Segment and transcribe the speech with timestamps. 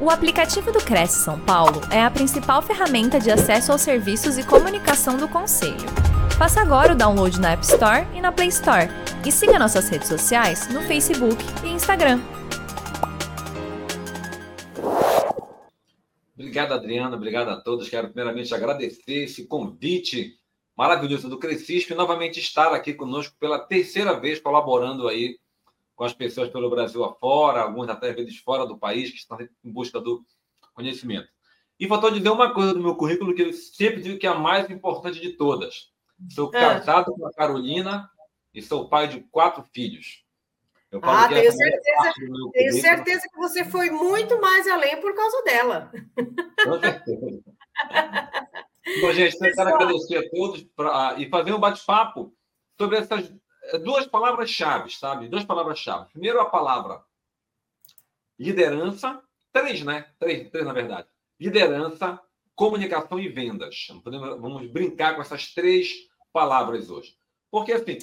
[0.00, 4.46] O aplicativo do Cresce São Paulo é a principal ferramenta de acesso aos serviços e
[4.46, 5.74] comunicação do Conselho.
[6.38, 8.86] Faça agora o download na App Store e na Play Store.
[9.26, 12.20] E siga nossas redes sociais no Facebook e Instagram.
[16.32, 17.16] Obrigado, Adriana.
[17.16, 17.88] Obrigado a todos.
[17.88, 20.34] Quero primeiramente agradecer esse convite
[20.76, 25.36] maravilhoso do Crescisp e novamente estar aqui conosco pela terceira vez colaborando aí
[25.98, 29.72] com as pessoas pelo Brasil afora, alguns até vezes fora do país, que estão em
[29.72, 30.24] busca do
[30.72, 31.26] conhecimento.
[31.78, 34.38] E faltou dizer uma coisa do meu currículo que eu sempre digo que é a
[34.38, 35.90] mais importante de todas.
[36.30, 36.60] Sou é.
[36.60, 38.08] casado com a Carolina
[38.54, 40.24] e sou pai de quatro filhos.
[40.92, 42.12] Eu ah, tenho certeza,
[42.52, 45.90] tenho certeza que você foi muito mais além por causa dela.
[46.64, 47.42] Com certeza.
[49.00, 52.32] Bom, gente, quero agradecer a todos pra, e fazer um bate-papo
[52.78, 53.28] sobre essas
[53.82, 55.28] duas palavras-chave, sabe?
[55.28, 56.10] Duas palavras-chave.
[56.12, 57.02] Primeiro, a palavra
[58.38, 59.22] liderança.
[59.52, 60.06] Três, né?
[60.18, 61.08] Três, três na verdade.
[61.40, 62.20] Liderança,
[62.54, 63.88] comunicação e vendas.
[64.40, 67.16] Vamos brincar com essas três palavras hoje.
[67.50, 67.98] Porque, assim,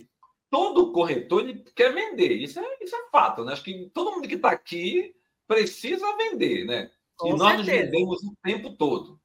[0.50, 2.34] todo corretor ele quer vender.
[2.34, 3.54] Isso é, isso é fato, né?
[3.54, 5.16] Acho que todo mundo que está aqui
[5.48, 6.92] precisa vender, né?
[7.18, 9.20] Com e nós nos vendemos o tempo todo.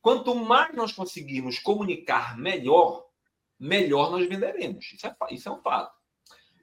[0.00, 3.07] Quanto mais nós conseguirmos comunicar melhor,
[3.58, 4.92] melhor nós venderemos.
[4.92, 5.96] Isso é, isso é um fato.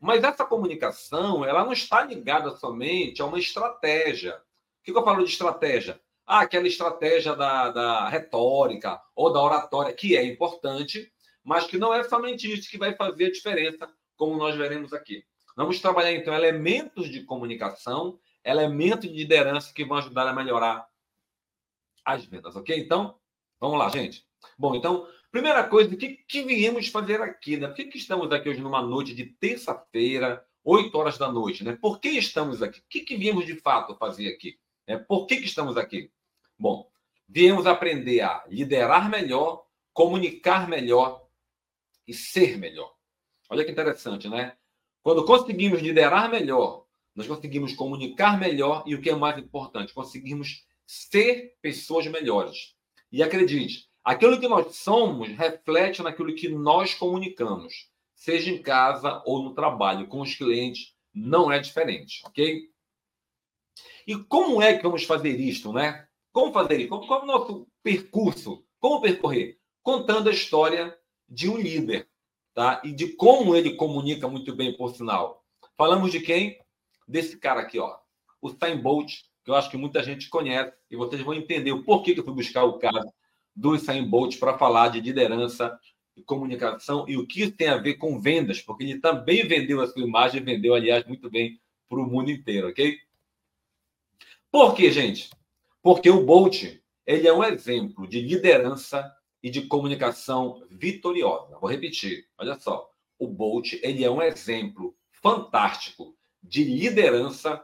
[0.01, 4.35] Mas essa comunicação, ela não está ligada somente a uma estratégia.
[4.35, 5.99] O que, eu falo de estratégia?
[6.25, 11.11] Ah, aquela estratégia da, da retórica ou da oratória, que é importante,
[11.43, 15.23] mas que não é somente isso que vai fazer a diferença, como nós veremos aqui.
[15.55, 20.87] Vamos trabalhar, então, elementos de comunicação, elementos de liderança que vão ajudar a melhorar
[22.03, 22.77] as vendas, ok?
[22.77, 23.17] Então,
[23.59, 24.25] vamos lá, gente.
[24.57, 27.57] Bom, então, Primeira coisa, o que, que viemos fazer aqui?
[27.57, 27.67] Né?
[27.67, 31.61] Por que, que estamos aqui hoje numa noite de terça-feira, 8 horas da noite?
[31.61, 31.75] Né?
[31.75, 32.79] Por que estamos aqui?
[32.79, 34.57] O que, que viemos de fato fazer aqui?
[34.87, 36.09] É, por que, que estamos aqui?
[36.57, 36.89] Bom,
[37.27, 41.27] viemos aprender a liderar melhor, comunicar melhor
[42.07, 42.95] e ser melhor.
[43.49, 44.55] Olha que interessante, né?
[45.03, 50.65] Quando conseguimos liderar melhor, nós conseguimos comunicar melhor e o que é mais importante, conseguimos
[50.87, 52.73] ser pessoas melhores.
[53.11, 59.41] E acredite, Aquilo que nós somos reflete naquilo que nós comunicamos, seja em casa ou
[59.41, 62.69] no trabalho, com os clientes, não é diferente, ok?
[64.05, 66.07] E como é que vamos fazer isto, né?
[66.31, 66.89] Como fazer isso?
[66.89, 68.63] Qual é o nosso percurso?
[68.79, 69.57] Como percorrer?
[69.81, 70.95] Contando a história
[71.27, 72.07] de um líder,
[72.53, 72.83] tá?
[72.83, 75.43] E de como ele comunica muito bem, por sinal.
[75.75, 76.59] Falamos de quem?
[77.07, 77.97] Desse cara aqui, ó.
[78.39, 79.11] O Sam Bolt,
[79.43, 82.23] que eu acho que muita gente conhece, e vocês vão entender o porquê que eu
[82.23, 83.11] fui buscar o caso
[83.55, 85.79] do Usain Bolt para falar de liderança
[86.15, 89.87] e comunicação e o que tem a ver com vendas, porque ele também vendeu a
[89.87, 92.97] sua imagem, vendeu, aliás, muito bem para o mundo inteiro, ok?
[94.51, 95.29] Por quê, gente?
[95.81, 96.63] Porque o Bolt
[97.05, 99.13] ele é um exemplo de liderança
[99.43, 101.57] e de comunicação vitoriosa.
[101.59, 102.89] Vou repetir, olha só.
[103.19, 107.63] O Bolt ele é um exemplo fantástico de liderança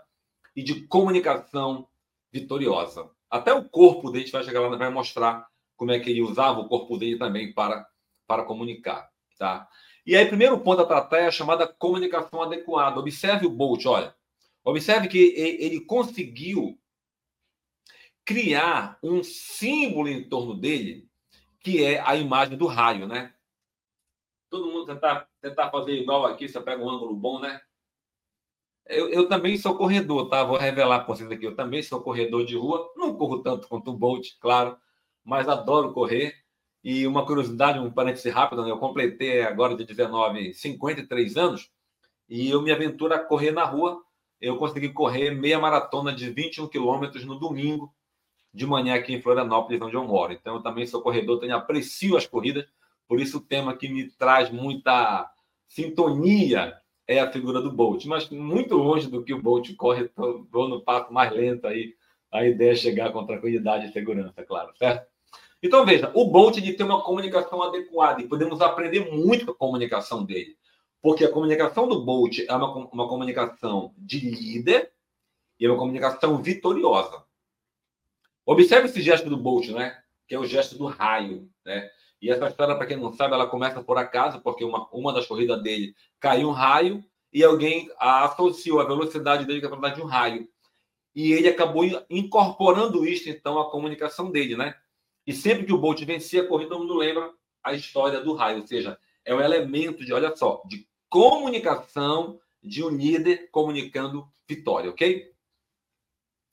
[0.56, 1.88] e de comunicação
[2.32, 3.10] vitoriosa.
[3.30, 5.48] Até o corpo dele vai chegar lá vai mostrar
[5.82, 7.84] como é que ele usava o corpo dele também para,
[8.28, 9.10] para comunicar.
[9.36, 9.68] Tá?
[10.06, 13.00] E aí, primeiro ponto a tratar é a chamada comunicação adequada.
[13.00, 14.16] Observe o Bolt, olha.
[14.64, 16.80] Observe que ele conseguiu
[18.24, 21.10] criar um símbolo em torno dele,
[21.60, 23.34] que é a imagem do raio, né?
[24.52, 27.60] Todo mundo tentar, tentar fazer igual aqui, você pega um ângulo bom, né?
[28.86, 30.44] Eu, eu também sou corredor, tá?
[30.44, 31.44] Vou revelar para vocês aqui.
[31.44, 32.94] Eu também sou corredor de rua.
[32.96, 34.78] Não corro tanto quanto o Bolt, claro,
[35.24, 36.36] mas adoro correr.
[36.84, 38.72] E uma curiosidade, um parêntese rápido, né?
[38.72, 41.70] eu completei agora de 19, 53 anos,
[42.28, 44.02] e eu me aventuro a correr na rua.
[44.40, 47.94] Eu consegui correr meia maratona de 21 quilômetros no domingo
[48.54, 50.34] de manhã aqui em Florianópolis, onde eu moro.
[50.34, 52.66] Então, eu também sou corredor, tenho aprecio as corridas,
[53.08, 55.30] por isso o tema que me traz muita
[55.68, 60.68] sintonia é a figura do Bolt, mas muito longe do que o Bolt corre, estou
[60.68, 61.94] no passo mais lento aí.
[62.32, 65.11] A ideia é chegar com tranquilidade e segurança, claro, certo?
[65.62, 69.56] Então, veja, o Bolt de ter uma comunicação adequada e podemos aprender muito com a
[69.56, 70.58] comunicação dele.
[71.02, 74.92] Porque a comunicação do Bolt é uma, uma comunicação de líder
[75.60, 77.24] e é uma comunicação vitoriosa.
[78.46, 80.02] Observe esse gesto do Bolt, né?
[80.28, 81.90] Que é o gesto do raio, né?
[82.22, 85.26] E essa história, para quem não sabe, ela começa por acaso, porque uma, uma das
[85.26, 87.04] corridas dele caiu um raio
[87.34, 90.48] e alguém associou a velocidade dele com a velocidade de um raio.
[91.16, 94.76] E ele acabou incorporando isso, então, à comunicação dele, né?
[95.26, 97.32] E sempre que o Bolt vencia a corrida, todo mundo lembra
[97.64, 102.84] a história do raio, ou seja, é um elemento de, olha só, de comunicação de
[102.84, 105.32] um líder comunicando vitória, ok?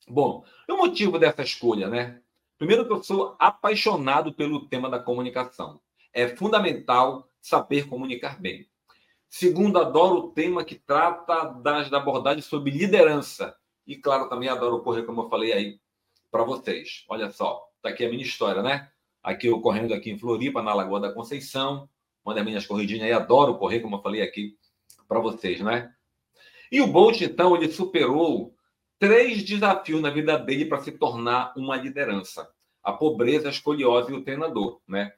[0.06, 2.20] Bom, o motivo dessa escolha, né?
[2.56, 5.80] Primeiro que eu sou apaixonado pelo tema da comunicação.
[6.12, 8.68] É fundamental saber comunicar bem.
[9.28, 13.56] Segundo, adoro o tema que trata das, da abordagem sobre liderança.
[13.86, 15.80] E, claro, também adoro correr, como eu falei aí
[16.30, 17.04] para vocês.
[17.08, 18.90] Olha só, tá aqui a minha história, né?
[19.22, 21.88] Aqui eu correndo aqui em Floripa, na Lagoa da Conceição.
[22.24, 24.56] Uma das minhas corridinhas aí, adoro correr, como eu falei aqui
[25.06, 25.92] para vocês, né?
[26.70, 28.54] E o Bolt, então, ele superou
[28.98, 32.50] três desafios na vida dele para se tornar uma liderança:
[32.82, 35.12] a pobreza, a escoliose e o treinador, né?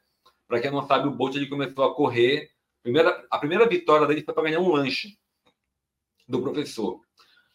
[0.47, 2.51] Para quem não sabe, o Bolt ele começou a correr.
[2.83, 5.19] Primeira, a primeira vitória dele foi para ganhar um lanche
[6.27, 7.01] do professor.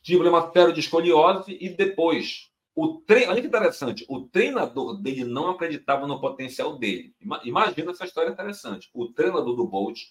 [0.03, 3.25] Tinha problema sério de escoliose e depois o tre...
[3.27, 7.15] Olha que interessante, o treinador dele não acreditava no potencial dele.
[7.43, 8.89] Imagina essa história interessante.
[8.93, 10.01] O treinador do Bolt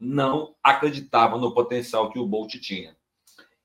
[0.00, 2.96] não acreditava no potencial que o Bolt tinha.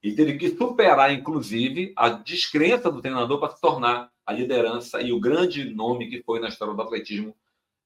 [0.03, 5.11] E teve que superar, inclusive, a descrença do treinador para se tornar a liderança e
[5.11, 7.35] o grande nome que foi na história do atletismo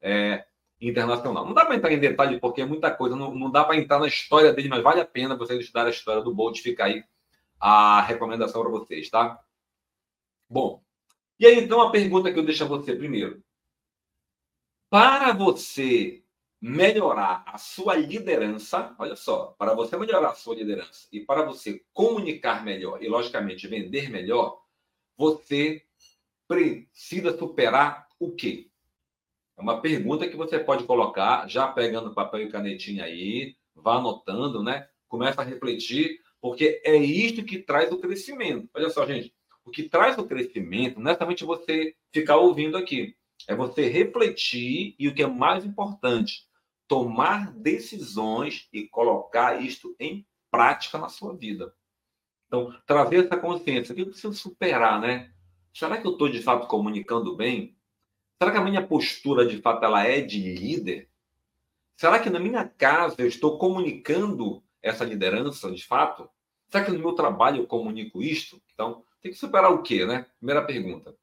[0.02, 0.46] é,
[0.80, 1.46] internacional.
[1.46, 4.00] Não dá para entrar em detalhe, porque é muita coisa, não, não dá para entrar
[4.00, 6.60] na história dele, mas vale a pena vocês estudar a história do Bolt.
[6.60, 7.04] Fica aí
[7.60, 9.40] a recomendação para vocês, tá?
[10.54, 10.84] Bom,
[11.40, 13.44] e aí então a pergunta que eu deixo a você primeiro.
[14.88, 16.24] Para você
[16.62, 21.84] melhorar a sua liderança, olha só, para você melhorar a sua liderança e para você
[21.92, 24.62] comunicar melhor e, logicamente, vender melhor,
[25.18, 25.84] você
[26.48, 28.70] precisa superar o quê?
[29.58, 34.62] É uma pergunta que você pode colocar, já pegando papel e canetinha aí, vá anotando,
[34.62, 34.88] né?
[35.08, 38.70] Começa a refletir, porque é isto que traz o crescimento.
[38.76, 39.34] Olha só, gente,
[39.66, 43.16] o que traz o crescimento não é somente você ficar ouvindo aqui,
[43.48, 46.46] é você refletir e o que é mais importante,
[46.88, 51.74] tomar decisões e colocar isto em prática na sua vida.
[52.48, 55.34] Então, trazer essa consciência, que eu preciso superar, né?
[55.74, 57.76] Será que eu estou de fato comunicando bem?
[58.40, 61.10] Será que a minha postura de fato ela é de líder?
[61.98, 66.30] Será que na minha casa eu estou comunicando essa liderança de fato?
[66.70, 68.62] Será que no meu trabalho eu comunico isto?
[68.74, 70.28] Então, tem que superar o quê, né?
[70.38, 71.18] Primeira pergunta.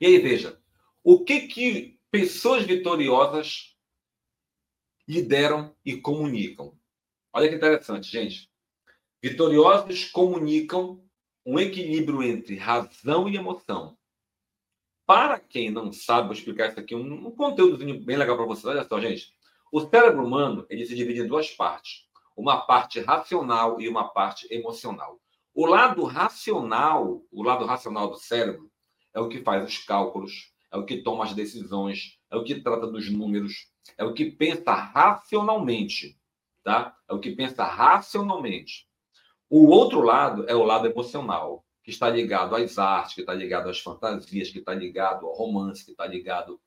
[0.00, 0.60] E aí, veja,
[1.02, 3.76] o que que pessoas vitoriosas
[5.08, 6.76] lideram e comunicam.
[7.32, 8.50] Olha que interessante, gente.
[9.22, 11.04] Vitoriosos comunicam
[11.44, 13.96] um equilíbrio entre razão e emoção.
[15.06, 18.64] Para quem não sabe, vou explicar isso aqui, um, um conteúdo bem legal para vocês.
[18.64, 19.32] Olha só, gente.
[19.70, 22.08] O cérebro humano ele se divide em duas partes.
[22.36, 25.20] Uma parte racional e uma parte emocional.
[25.58, 28.70] O lado racional, o lado racional do cérebro,
[29.14, 32.60] é o que faz os cálculos, é o que toma as decisões, é o que
[32.60, 36.20] trata dos números, é o que pensa racionalmente,
[36.62, 36.94] tá?
[37.08, 38.86] É o que pensa racionalmente.
[39.48, 43.70] O outro lado é o lado emocional, que está ligado às artes, que está ligado
[43.70, 46.60] às fantasias, que está ligado ao romance, que está ligado.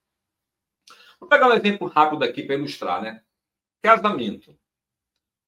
[1.20, 3.22] Vou pegar um exemplo rápido aqui para ilustrar, né?
[3.84, 4.59] Casamento.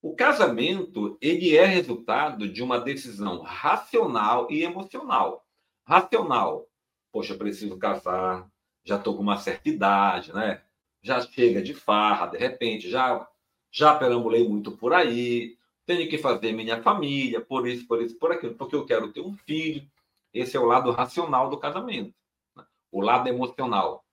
[0.01, 5.45] O casamento ele é resultado de uma decisão racional e emocional.
[5.85, 6.67] Racional,
[7.11, 8.49] poxa, preciso casar,
[8.83, 10.63] já estou com uma certa idade, né?
[11.01, 13.27] já chega de farra, de repente, já,
[13.71, 18.31] já perambulei muito por aí, tenho que fazer minha família, por isso, por isso, por
[18.31, 19.89] aquilo, porque eu quero ter um filho.
[20.33, 22.13] Esse é o lado racional do casamento.
[22.55, 22.63] Né?
[22.91, 24.05] O lado emocional.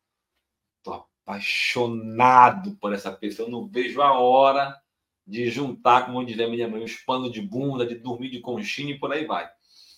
[0.79, 4.81] Estou apaixonado por essa pessoa, eu não vejo a hora
[5.29, 8.99] de juntar, como dizia minha mãe, os panos de bunda, de dormir de conchinha e
[8.99, 9.49] por aí vai.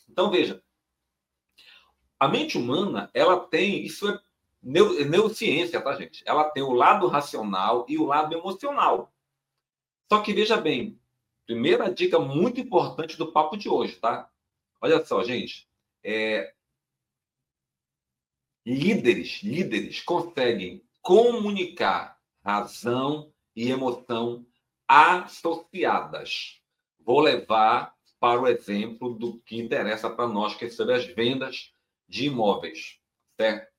[0.08, 0.62] Então, veja,
[2.18, 4.20] a mente humana, ela tem, isso é
[4.62, 6.22] Neu, neurociência, tá, gente?
[6.26, 9.10] Ela tem o lado racional e o lado emocional.
[10.12, 11.00] Só que veja bem,
[11.46, 14.30] primeira dica muito importante do papo de hoje, tá?
[14.80, 15.66] Olha só, gente.
[16.04, 16.52] É...
[18.66, 24.46] Líderes, líderes conseguem comunicar razão e emoção
[24.92, 26.60] associadas.
[26.98, 31.72] Vou levar para o exemplo do que interessa para nós, que é sobre as vendas
[32.08, 32.98] de imóveis,
[33.36, 33.70] certo?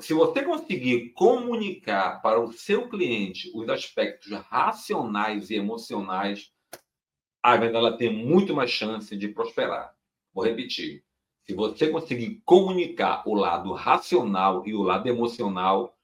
[0.00, 6.50] se você conseguir comunicar para o seu cliente os aspectos racionais e emocionais,
[7.42, 9.94] a venda ela tem muito mais chance de prosperar.
[10.32, 11.04] Vou repetir.
[11.44, 15.96] Se você conseguir comunicar o lado racional e o lado emocional,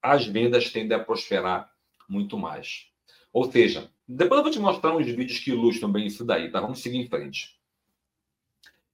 [0.00, 1.70] as vendas tendem a prosperar
[2.08, 2.95] muito mais.
[3.36, 6.58] Ou seja, depois eu vou te mostrar uns vídeos que ilustram bem isso daí, tá?
[6.58, 7.60] Vamos seguir em frente.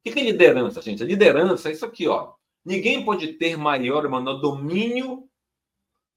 [0.04, 1.00] O que é liderança, gente?
[1.00, 2.34] A liderança é isso aqui, ó.
[2.64, 5.30] Ninguém pode ter maior ou menor domínio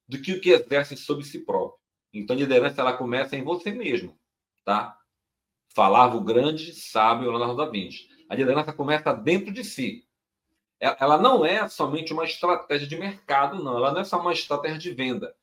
[0.07, 1.77] do que o que exerce sobre si próprio.
[2.11, 4.17] Então, a liderança ela começa em você mesmo,
[4.63, 4.99] tá?
[5.75, 8.09] Falava o grande sábio Leonardo da Vinci.
[8.27, 10.03] A liderança começa dentro de si.
[10.79, 13.77] ela não é somente uma estratégia de mercado, não.
[13.77, 15.35] Ela não é só uma estratégia de venda.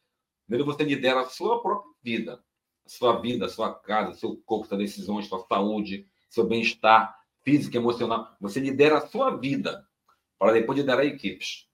[0.48, 2.42] Primeiro você lidera a sua própria vida,
[2.84, 7.76] a sua vida, a sua casa, seu corpo, suas decisões, sua saúde, seu bem-estar físico,
[7.76, 8.36] emocional.
[8.40, 9.86] Você lidera a sua vida
[10.38, 11.68] para depois liderar equipes.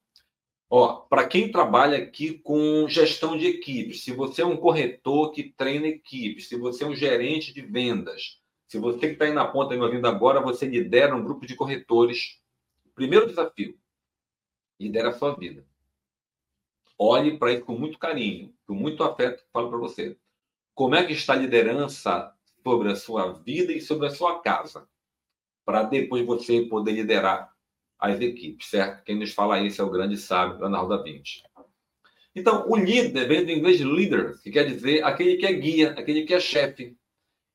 [0.70, 5.44] Ó, para quem trabalha aqui com gestão de equipes, se você é um corretor que
[5.44, 9.46] treina equipes, se você é um gerente de vendas, se você que está aí na
[9.46, 12.38] ponta me ouvindo agora, você lidera um grupo de corretores.
[12.94, 13.78] Primeiro desafio,
[14.78, 15.64] lidera a sua vida.
[16.98, 20.18] Olhe para isso com muito carinho, com muito afeto, falo para você.
[20.78, 22.32] Como é que está a liderança
[22.62, 24.88] sobre a sua vida e sobre a sua casa?
[25.64, 27.52] Para depois você poder liderar
[27.98, 29.02] as equipes, certo?
[29.02, 31.42] Quem nos fala isso é o grande sábio Leonardo da Vinci.
[32.32, 36.22] Então, o líder vem do inglês leader, que quer dizer aquele que é guia, aquele
[36.22, 36.96] que é chefe,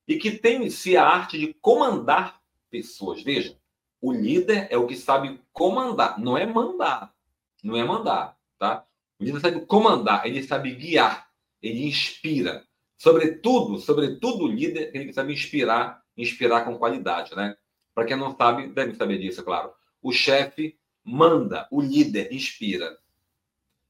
[0.06, 3.24] e que tem em si a arte de comandar pessoas.
[3.24, 3.58] Veja,
[4.01, 7.15] o líder é o que sabe comandar, não é mandar,
[7.63, 8.86] não é mandar, tá?
[9.18, 11.30] O líder sabe comandar, ele sabe guiar,
[11.62, 12.68] ele inspira.
[13.03, 17.53] Sobretudo, sobretudo o líder, ele que sabe inspirar, inspirar com qualidade, né?
[17.93, 19.74] Para quem não sabe, deve saber disso, claro.
[20.01, 22.98] O chefe manda, o líder inspira.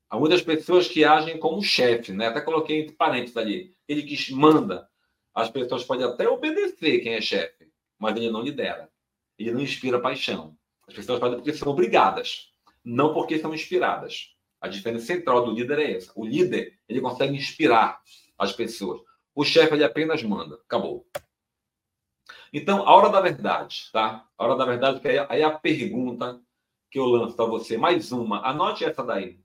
[0.10, 2.30] Há muitas pessoas que agem como chefe, né?
[2.30, 3.76] Até coloquei entre parênteses ali.
[3.88, 4.90] Ele que manda.
[5.32, 8.90] As pessoas podem até obedecer quem é chefe, mas ele não lidera.
[9.38, 10.58] Ele não inspira paixão.
[10.88, 12.52] As pessoas podem porque são obrigadas,
[12.84, 14.34] não porque são inspiradas.
[14.60, 16.12] A diferença central do líder é essa.
[16.16, 18.02] O líder, ele consegue inspirar
[18.38, 19.02] as pessoas.
[19.36, 20.56] O chefe, ele apenas manda.
[20.56, 21.08] Acabou.
[22.52, 24.28] Então, a hora da verdade, tá?
[24.38, 26.40] A hora da verdade, que aí é a pergunta
[26.92, 27.78] que eu lanço para você.
[27.78, 29.40] Mais uma, anote essa daí.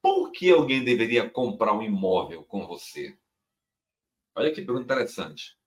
[0.00, 3.18] Por que alguém deveria comprar um imóvel com você?
[4.36, 5.58] Olha que pergunta interessante.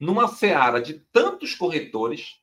[0.00, 2.42] Numa seara de tantos corretores,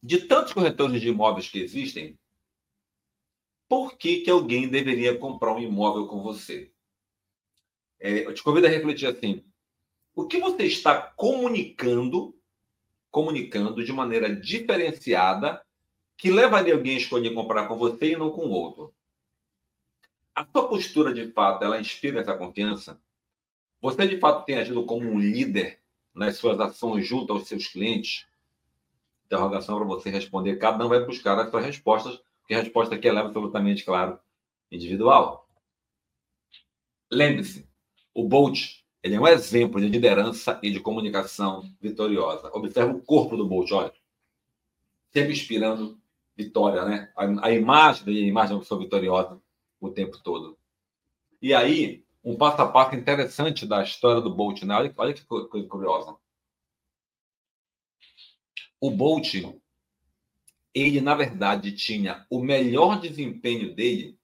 [0.00, 2.16] de tantos corretores de imóveis que existem,
[3.72, 6.70] por que, que alguém deveria comprar um imóvel com você?
[7.98, 9.42] É, eu te convido a refletir assim:
[10.14, 12.38] o que você está comunicando,
[13.10, 15.64] comunicando de maneira diferenciada,
[16.18, 18.94] que levaria alguém a escolher comprar com você e não com outro?
[20.34, 23.00] A sua postura, de fato, ela inspira essa confiança?
[23.80, 25.80] Você, de fato, tem agido como um líder
[26.14, 28.26] nas suas ações junto aos seus clientes?
[29.24, 30.56] Interrogação para você responder.
[30.56, 34.18] Cada um vai buscar as suas respostas, porque a resposta aqui é absolutamente, claro,
[34.70, 35.48] individual.
[37.10, 37.68] Lembre-se,
[38.14, 42.50] o Bolt ele é um exemplo de liderança e de comunicação vitoriosa.
[42.54, 43.92] Observe o corpo do Bolt, olha.
[45.10, 46.00] Sempre inspirando
[46.36, 47.12] vitória, né?
[47.16, 49.42] A, a imagem dele, a imagem de uma pessoa vitoriosa
[49.80, 50.56] o tempo todo.
[51.40, 54.74] E aí, um passo a passo interessante da história do Bolt, né?
[54.76, 56.16] Olha, olha que coisa curiosa.
[58.80, 59.34] O Bolt,
[60.74, 64.18] ele, na verdade, tinha o melhor desempenho dele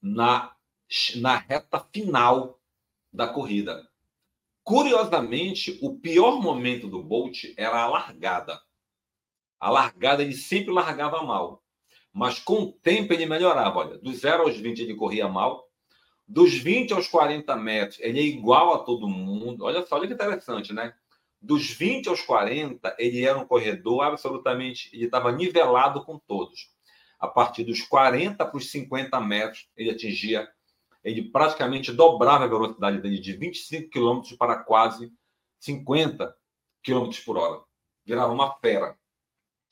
[0.00, 0.52] na
[1.16, 2.60] na reta final
[3.10, 3.88] da corrida.
[4.62, 8.60] Curiosamente, o pior momento do Bolt era a largada.
[9.58, 11.62] A largada ele sempre largava mal,
[12.12, 13.78] mas com o tempo ele melhorava.
[13.78, 15.68] Olha, dos 0 aos 20 ele corria mal,
[16.28, 19.64] dos 20 aos 40 metros ele é igual a todo mundo.
[19.64, 20.94] Olha só, olha que interessante, né?
[21.42, 26.70] Dos 20 aos 40 ele era um corredor absolutamente, ele estava nivelado com todos.
[27.18, 30.48] A partir dos 40 para os 50 metros ele atingia
[31.04, 35.12] ele praticamente dobrava a velocidade dele de 25 km para quase
[35.58, 36.34] 50
[36.82, 37.62] km por hora.
[38.04, 38.96] Virava uma fera.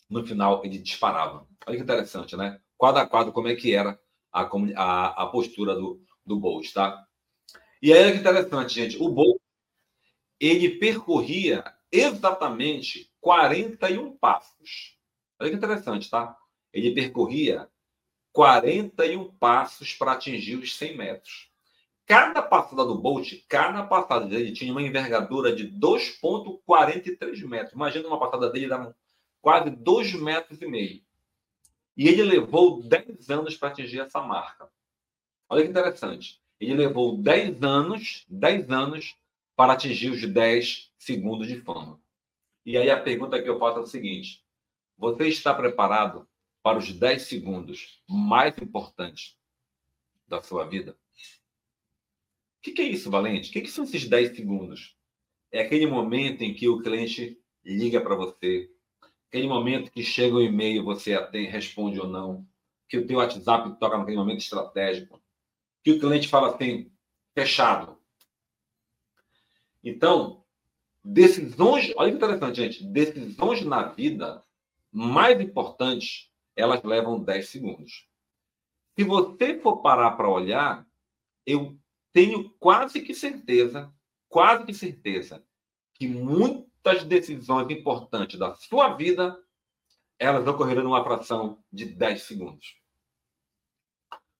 [0.08, 1.46] No final, ele disparava.
[1.66, 2.60] Olha que interessante, né?
[2.76, 3.98] Quadro a quadro, como é que era
[4.32, 7.04] a, a, a postura do, do Bolt, tá?
[7.80, 9.00] E aí, que interessante, gente.
[9.00, 9.39] O Bolt,
[10.40, 14.99] ele percorria exatamente 41 passos.
[15.38, 16.37] Olha que interessante, tá?
[16.73, 17.68] Ele percorria
[18.32, 21.50] 41 passos para atingir os 100 metros.
[22.06, 27.73] Cada passada do Bolt, cada passada dele tinha uma envergadura de 2,43 metros.
[27.73, 28.97] Imagina uma passada dele dava
[29.40, 31.02] quase 2 metros e meio.
[31.97, 34.68] E ele levou 10 anos para atingir essa marca.
[35.49, 36.40] Olha que interessante.
[36.59, 39.16] Ele levou 10 anos, 10 anos
[39.60, 42.02] para atingir os 10 segundos de fama.
[42.64, 44.42] E aí a pergunta que eu faço é o seguinte:
[44.96, 46.26] você está preparado
[46.62, 49.36] para os 10 segundos mais importantes
[50.26, 50.92] da sua vida?
[50.92, 50.96] O
[52.62, 53.50] que, que é isso, Valente?
[53.50, 54.96] O que, que são esses 10 segundos?
[55.52, 58.72] É aquele momento em que o cliente liga para você,
[59.28, 61.14] aquele momento que chega o e-mail, você
[61.50, 62.48] responde ou não,
[62.88, 65.22] que o teu WhatsApp toca naquele momento estratégico,
[65.84, 66.90] que o cliente fala assim,
[67.34, 68.00] fechado.
[69.82, 70.40] Então,
[71.02, 72.84] Decisões, olha que interessante, gente.
[72.84, 74.44] Decisões na vida
[74.92, 78.06] mais importantes, elas levam 10 segundos.
[78.99, 80.87] Se você for parar para olhar,
[81.46, 81.78] eu
[82.12, 83.92] tenho quase que certeza,
[84.28, 85.42] quase que certeza,
[85.94, 89.38] que muitas decisões importantes da sua vida,
[90.18, 92.76] elas ocorreram numa fração de 10 segundos.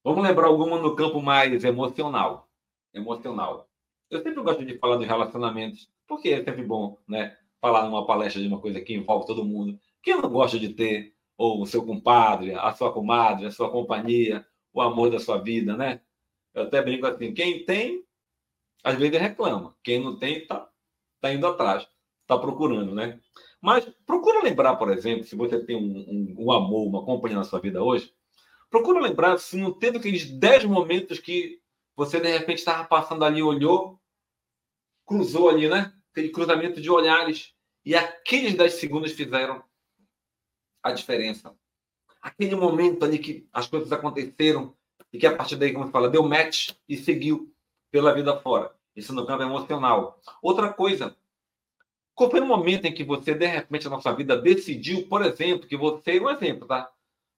[0.05, 2.51] Vamos lembrar alguma no campo mais emocional.
[2.93, 3.70] Emocional.
[4.11, 7.37] Eu sempre gosto de falar dos relacionamentos, porque é sempre bom, né?
[7.61, 9.79] Falar numa palestra de uma coisa que envolve todo mundo.
[10.03, 14.45] Quem não gosta de ter ou o seu compadre, a sua comadre, a sua companhia,
[14.73, 16.01] o amor da sua vida, né?
[16.53, 18.05] Eu até brinco assim, quem tem,
[18.83, 19.77] às vezes reclama.
[19.83, 20.69] Quem não tem, tá,
[21.21, 21.87] tá indo atrás,
[22.27, 23.21] tá procurando, né?
[23.61, 27.45] Mas procura lembrar, por exemplo, se você tem um, um, um amor, uma companhia na
[27.45, 28.13] sua vida hoje,
[28.69, 31.61] procura lembrar se não teve aqueles 10 momentos que
[31.95, 34.00] você de repente estava passando ali, olhou,
[35.11, 35.93] cruzou ali, né?
[36.13, 37.53] Aquele cruzamento de olhares.
[37.85, 39.61] E aqueles 10 segundos fizeram
[40.81, 41.53] a diferença.
[42.23, 44.73] Aquele momento ali que as coisas aconteceram
[45.13, 47.53] e que a partir daí, como se fala, deu match e seguiu
[47.91, 48.73] pela vida fora.
[48.95, 50.21] Isso no campo emocional.
[50.41, 51.17] Outra coisa,
[52.15, 55.67] qual foi o momento em que você, de repente, na sua vida, decidiu, por exemplo,
[55.67, 56.89] que você, um exemplo, tá?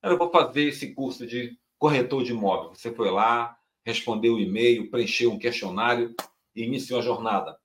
[0.02, 2.75] Eu vou fazer esse curso de corretor de imóvel.
[2.75, 6.14] Você foi lá, respondeu o e-mail, preencheu um questionário
[6.55, 7.62] e iniciou a jornada.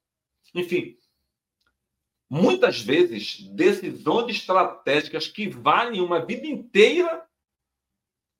[0.54, 0.98] Enfim,
[2.30, 7.25] muitas vezes, decisões estratégicas que valem uma vida inteira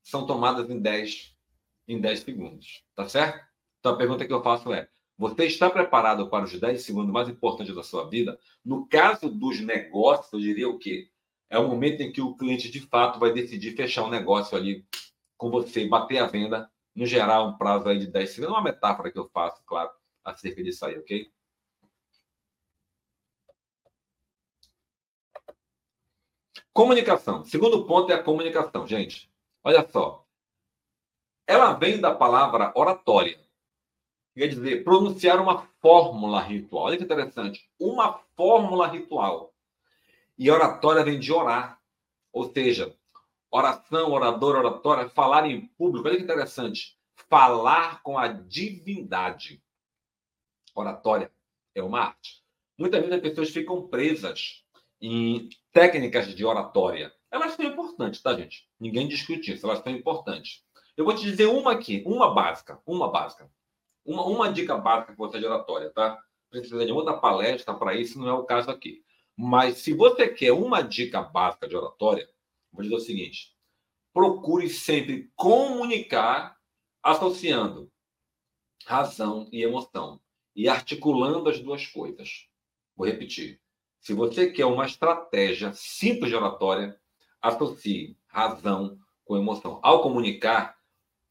[0.04, 1.36] são tomadas em 10,
[1.88, 2.84] em 10 segundos.
[2.96, 3.46] Tá certo?
[3.80, 7.28] Então a pergunta que eu faço é: você está preparado para os 10 segundos mais
[7.28, 8.40] importantes da sua vida?
[8.64, 11.10] No caso dos negócios, eu diria o quê?
[11.50, 14.86] É o momento em que o cliente de fato vai decidir fechar um negócio ali
[15.38, 18.56] com você, bater a venda, no geral, um prazo aí de 10 segundos.
[18.56, 19.90] É uma metáfora que eu faço, claro,
[20.24, 21.32] acerca disso aí, ok?
[26.78, 27.44] Comunicação.
[27.44, 29.28] Segundo ponto é a comunicação, gente.
[29.64, 30.24] Olha só.
[31.48, 33.40] Ela vem da palavra oratória.
[34.36, 36.84] Quer dizer, pronunciar uma fórmula ritual.
[36.84, 37.68] Olha que interessante.
[37.80, 39.56] Uma fórmula ritual.
[40.38, 41.82] E oratória vem de orar.
[42.32, 42.96] Ou seja,
[43.50, 46.08] oração, orador, oratória, falar em público.
[46.08, 46.96] Olha que interessante.
[47.28, 49.64] Falar com a divindade.
[50.76, 51.32] Oratória
[51.74, 52.44] é uma arte.
[52.78, 54.64] Muitas vezes as pessoas ficam presas
[55.02, 57.14] em técnicas de oratória.
[57.32, 58.68] Elas são importantes, tá, gente?
[58.80, 60.64] Ninguém discute isso, elas são importantes.
[60.96, 63.50] Eu vou te dizer uma aqui, uma básica, uma básica.
[64.04, 66.18] Uma, uma dica básica que você de oratória, tá?
[66.50, 69.04] Precisa de outra palestra para isso, não é o caso aqui.
[69.36, 72.28] Mas se você quer uma dica básica de oratória,
[72.72, 73.56] vou dizer o seguinte:
[74.14, 76.58] procure sempre comunicar
[77.04, 77.92] associando
[78.86, 80.20] razão e emoção
[80.56, 82.48] e articulando as duas coisas.
[82.96, 83.62] Vou repetir.
[84.00, 87.00] Se você quer uma estratégia simples de oratória,
[87.42, 89.80] associe razão com emoção.
[89.84, 90.78] Ao comunicar,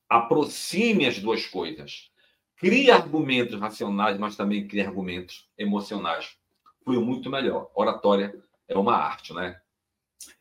[0.08, 2.10] aproxime as duas coisas.
[2.56, 6.36] Crie argumentos racionais, mas também crie argumentos emocionais.
[6.84, 7.70] Foi muito melhor.
[7.74, 8.34] Oratória
[8.68, 9.60] é uma arte, né?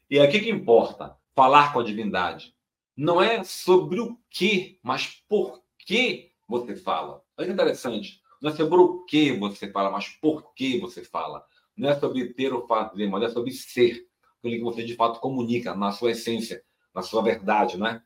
[0.10, 2.56] E aqui que importa falar com a divindade.
[2.96, 7.22] Não é sobre o que, mas por que você fala.
[7.38, 8.22] Olha que interessante.
[8.42, 11.46] Não é sobre o que você fala, mas por que você fala.
[11.76, 14.08] Não é sobre ter ou fazer, mas é sobre ser.
[14.40, 18.02] Aquilo que você de fato comunica na sua essência, na sua verdade, né?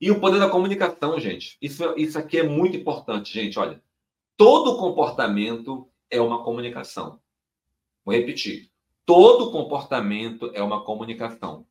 [0.00, 1.58] E o poder da comunicação, gente.
[1.60, 3.58] Isso, isso aqui é muito importante, gente.
[3.58, 3.82] Olha,
[4.36, 7.20] todo comportamento é uma comunicação.
[8.04, 8.70] Vou repetir.
[9.06, 11.66] Todo comportamento é uma comunicação.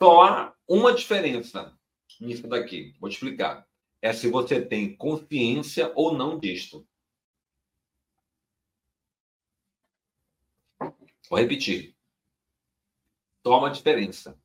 [0.00, 1.76] Só há uma diferença
[2.20, 2.94] nisso daqui.
[3.00, 3.66] Vou te explicar.
[4.00, 6.86] É se você tem consciência ou não disto.
[11.28, 11.94] Vou repetir.
[13.42, 14.38] Toma diferença.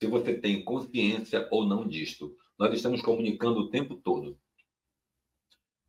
[0.00, 2.36] Se você tem consciência ou não disto.
[2.58, 4.38] Nós estamos comunicando o tempo todo.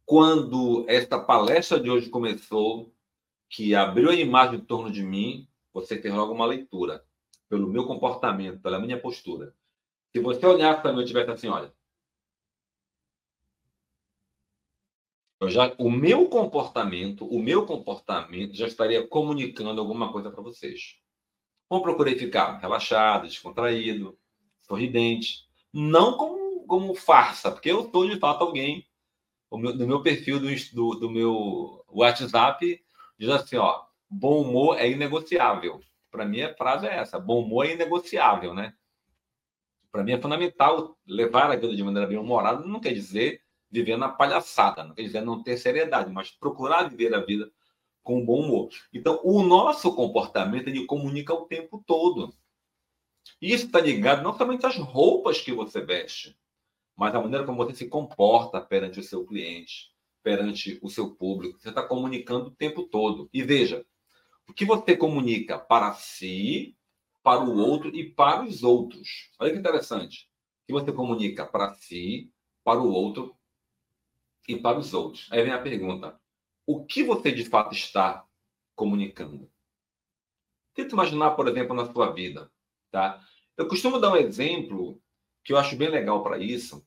[0.05, 2.93] Quando esta palestra de hoje começou,
[3.49, 7.03] que abriu a imagem em torno de mim, você tem logo uma leitura.
[7.49, 9.55] Pelo meu comportamento, pela minha postura.
[10.11, 11.73] Se você olhar para mim e tivesse assim, olha,
[15.45, 20.95] Eu já, o meu comportamento, o meu comportamento já estaria comunicando alguma coisa para vocês.
[21.69, 24.17] Como procurei ficar relaxado, descontraído,
[24.61, 28.87] sorridente, não como, como farsa, porque eu sou de fato alguém.
[29.53, 32.83] Meu, no meu perfil do, do, do meu WhatsApp
[33.15, 35.79] diz assim, ó, bom humor é inegociável.
[36.09, 38.73] Para mim a frase é essa, bom humor é inegociável, né?
[39.91, 43.97] Para mim é fundamental levar a vida de maneira bem humorada, não quer dizer viver
[43.97, 47.51] na palhaçada, não quer dizer não ter seriedade, mas procurar viver a vida
[48.03, 48.69] com bom humor.
[48.93, 52.33] Então, o nosso comportamento ele comunica o tempo todo.
[53.41, 56.37] Isso está ligado não somente às roupas que você veste,
[56.95, 61.59] mas à maneira como você se comporta perante o seu cliente, perante o seu público.
[61.59, 63.27] Você está comunicando o tempo todo.
[63.33, 63.85] E veja,
[64.47, 66.77] o que você comunica para si,
[67.23, 69.31] para o outro e para os outros.
[69.39, 70.29] Olha que interessante.
[70.63, 72.31] O que você comunica para si,
[72.63, 73.35] para o outro
[74.47, 75.27] e para os outros.
[75.31, 76.19] Aí vem a pergunta:
[76.65, 78.25] o que você de fato está
[78.75, 79.49] comunicando?
[80.73, 82.51] Tenta imaginar, por exemplo, na sua vida,
[82.91, 83.21] tá?
[83.57, 85.01] Eu costumo dar um exemplo
[85.43, 86.83] que eu acho bem legal para isso,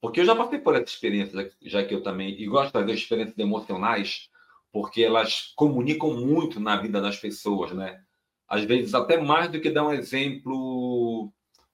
[0.00, 2.92] porque eu já passei por essa experiência, já que eu também e gosto de fazer
[2.92, 4.28] experiências emocionais,
[4.72, 8.02] porque elas comunicam muito na vida das pessoas, né?
[8.48, 11.32] Às vezes até mais do que dar um exemplo,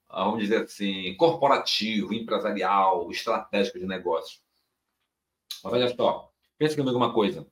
[0.08, 4.43] vamos dizer assim, corporativo, empresarial, estratégico de negócio.
[5.64, 7.46] Mas olha só, pensa comigo uma coisa.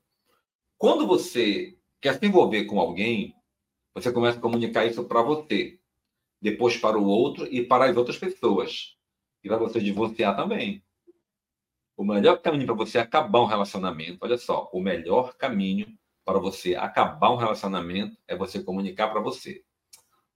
[0.76, 3.34] Quando você quer se envolver com alguém,
[3.94, 5.80] você começa a comunicar isso para você,
[6.40, 8.98] depois para o outro e para as outras pessoas.
[9.42, 10.84] E para você divorciar também.
[11.96, 16.74] O melhor caminho para você acabar um relacionamento, olha só, o melhor caminho para você
[16.74, 19.64] acabar um relacionamento é você comunicar para você.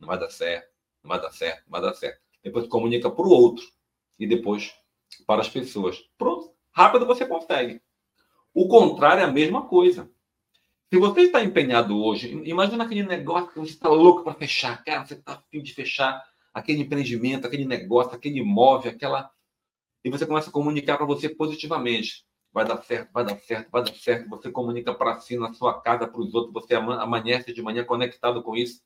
[0.00, 2.20] Não vai dar certo, não vai dar certo, não vai dar certo.
[2.42, 3.64] Depois comunica para o outro
[4.18, 4.74] e depois
[5.26, 5.98] para as pessoas.
[6.16, 7.80] Pronto, rápido você consegue.
[8.52, 10.10] O contrário é a mesma coisa.
[10.92, 15.04] Se você está empenhado hoje, imagina aquele negócio que você está louco para fechar, cara,
[15.04, 19.30] você está afim de fechar aquele empreendimento, aquele negócio, aquele imóvel, aquela.
[20.04, 22.24] E você começa a comunicar para você positivamente.
[22.52, 24.28] Vai dar certo, vai dar certo, vai dar certo.
[24.28, 26.52] Você comunica para si, na sua casa, para os outros.
[26.52, 28.80] Você amanhece de manhã conectado com isso.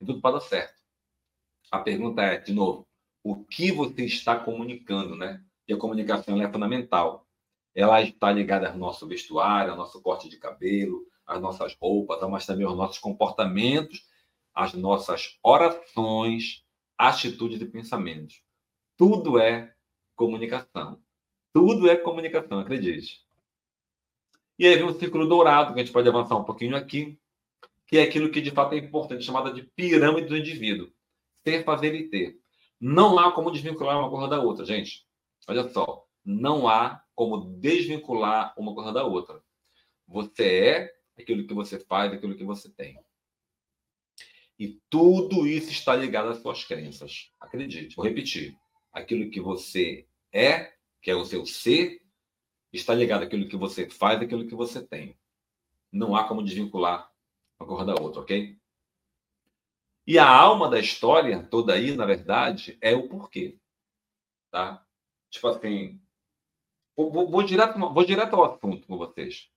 [0.00, 0.74] E tudo vai dar certo.
[1.70, 2.86] A pergunta é, de novo,
[3.22, 5.42] o que você está comunicando, né?
[5.68, 7.28] E a comunicação é fundamental.
[7.74, 12.46] Ela está ligada ao nosso vestuário, ao nosso corte de cabelo, às nossas roupas, mas
[12.46, 14.08] também aos nossos comportamentos,
[14.54, 16.64] às nossas orações,
[16.96, 18.42] atitudes e pensamentos.
[18.96, 19.74] Tudo é
[20.16, 21.00] comunicação.
[21.52, 23.24] Tudo é comunicação, acredite.
[24.58, 27.18] E aí vem um ciclo dourado, que a gente pode avançar um pouquinho aqui,
[27.86, 30.90] que é aquilo que de fato é importante, chamada de pirâmide do indivíduo.
[31.44, 32.40] Ter, fazer e ter.
[32.80, 35.07] Não há como desvincular uma coisa da outra, gente.
[35.48, 39.42] Olha só, não há como desvincular uma coisa da outra.
[40.06, 43.00] Você é aquilo que você faz, aquilo que você tem.
[44.58, 47.32] E tudo isso está ligado às suas crenças.
[47.40, 48.56] Acredite, vou repetir.
[48.92, 52.02] Aquilo que você é, que é o seu ser,
[52.72, 55.18] está ligado àquilo que você faz, àquilo que você tem.
[55.90, 57.10] Não há como desvincular
[57.58, 58.58] uma coisa da outra, ok?
[60.06, 63.58] E a alma da história toda aí, na verdade, é o porquê.
[64.50, 64.86] Tá?
[65.30, 66.00] Tipo assim,
[66.96, 69.50] vou, vou, vou, direto, vou direto ao assunto com vocês.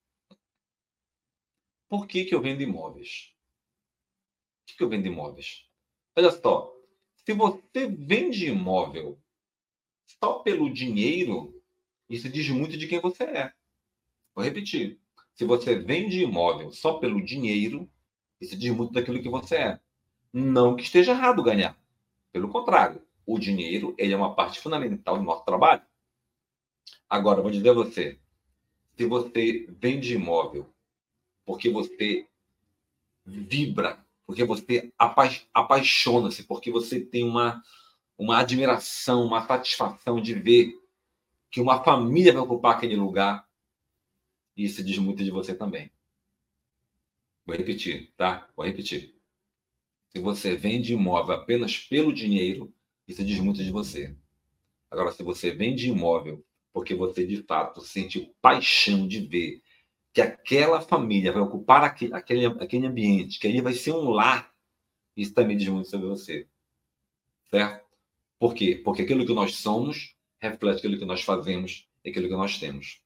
[1.90, 3.34] Por que, que eu vendo imóveis?
[4.60, 5.66] Por que, que eu vendo imóveis?
[6.16, 6.74] Olha só,
[7.26, 9.20] se você vende imóvel
[10.06, 11.62] só pelo dinheiro,
[12.10, 13.54] isso diz muito de quem você é.
[14.34, 15.00] Vou repetir.
[15.34, 17.90] Se você vende imóvel só pelo dinheiro,
[18.40, 19.80] isso diz muito daquilo que você é.
[20.34, 21.78] Não que esteja errado ganhar.
[22.32, 25.82] Pelo contrário, o dinheiro ele é uma parte fundamental do nosso trabalho.
[27.10, 28.20] Agora, vou dizer a você,
[28.98, 30.74] se você vende imóvel
[31.46, 32.28] porque você
[33.26, 37.64] vibra, porque você apa apaixona-se, porque você tem uma,
[38.18, 40.80] uma admiração, uma satisfação de ver
[41.50, 43.46] que uma família vai ocupar aquele lugar,
[44.56, 45.92] isso diz muito de você também.
[47.46, 48.50] Vou repetir, tá?
[48.56, 49.14] Vou repetir.
[50.10, 52.74] Se você vende imóvel apenas pelo dinheiro,
[53.12, 54.16] isso diz muito de você.
[54.90, 56.44] Agora, se você vende imóvel
[56.74, 59.62] porque você de fato sente paixão de ver
[60.14, 64.52] que aquela família vai ocupar aquele, aquele, aquele ambiente, que ali vai ser um lar,
[65.16, 66.48] isso também diz muito sobre você.
[67.50, 67.86] Certo?
[68.40, 68.82] Por quê?
[68.84, 73.02] Porque aquilo que nós somos reflete aquilo que nós fazemos e aquilo que nós temos.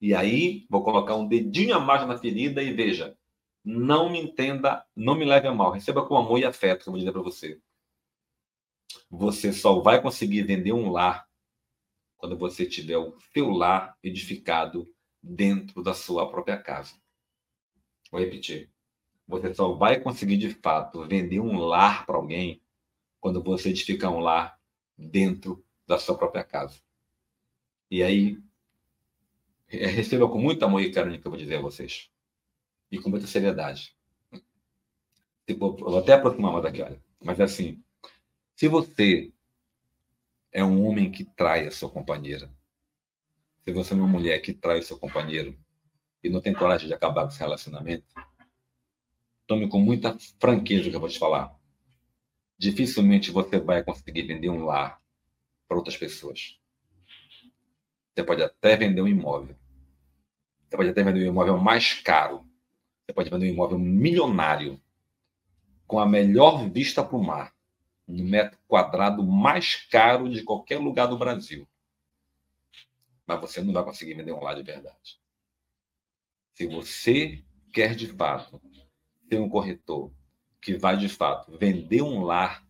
[0.00, 3.16] E aí, vou colocar um dedinho a mais na ferida e veja,
[3.64, 6.92] não me entenda, não me leve a mal, receba com amor e afeto, que eu
[6.92, 7.60] vou dizer para você.
[9.10, 11.28] Você só vai conseguir vender um lar
[12.16, 14.88] quando você tiver o seu lar edificado
[15.22, 16.94] dentro da sua própria casa.
[18.10, 18.70] Vou repetir.
[19.26, 22.62] Você só vai conseguir de fato vender um lar para alguém
[23.20, 24.58] quando você edificar um lar
[24.96, 26.80] dentro da sua própria casa.
[27.90, 28.38] E aí,
[29.68, 32.10] é, receba com muito amor e carinho que eu vou dizer a vocês.
[32.90, 33.96] E com muita seriedade.
[35.46, 37.02] Eu vou até aproximar mais daqui, olha.
[37.22, 37.82] Mas assim,
[38.62, 39.32] se você
[40.52, 42.48] é um homem que trai a sua companheira,
[43.64, 45.58] se você é uma mulher que trai o seu companheiro,
[46.22, 48.06] e não tem coragem de acabar com esse relacionamento,
[49.48, 51.52] tome com muita franqueza o que eu vou te falar.
[52.56, 55.02] Dificilmente você vai conseguir vender um lar
[55.66, 56.56] para outras pessoas.
[58.14, 59.56] Você pode até vender um imóvel.
[60.68, 62.46] Você pode até vender um imóvel mais caro.
[63.04, 64.80] Você pode vender um imóvel milionário,
[65.84, 67.51] com a melhor vista para o mar,
[68.12, 71.66] um metro quadrado mais caro de qualquer lugar do Brasil.
[73.26, 75.18] Mas você não vai conseguir vender um lar de verdade.
[76.54, 78.60] Se você quer de fato
[79.28, 80.12] ter um corretor
[80.60, 82.66] que vai de fato vender um lar,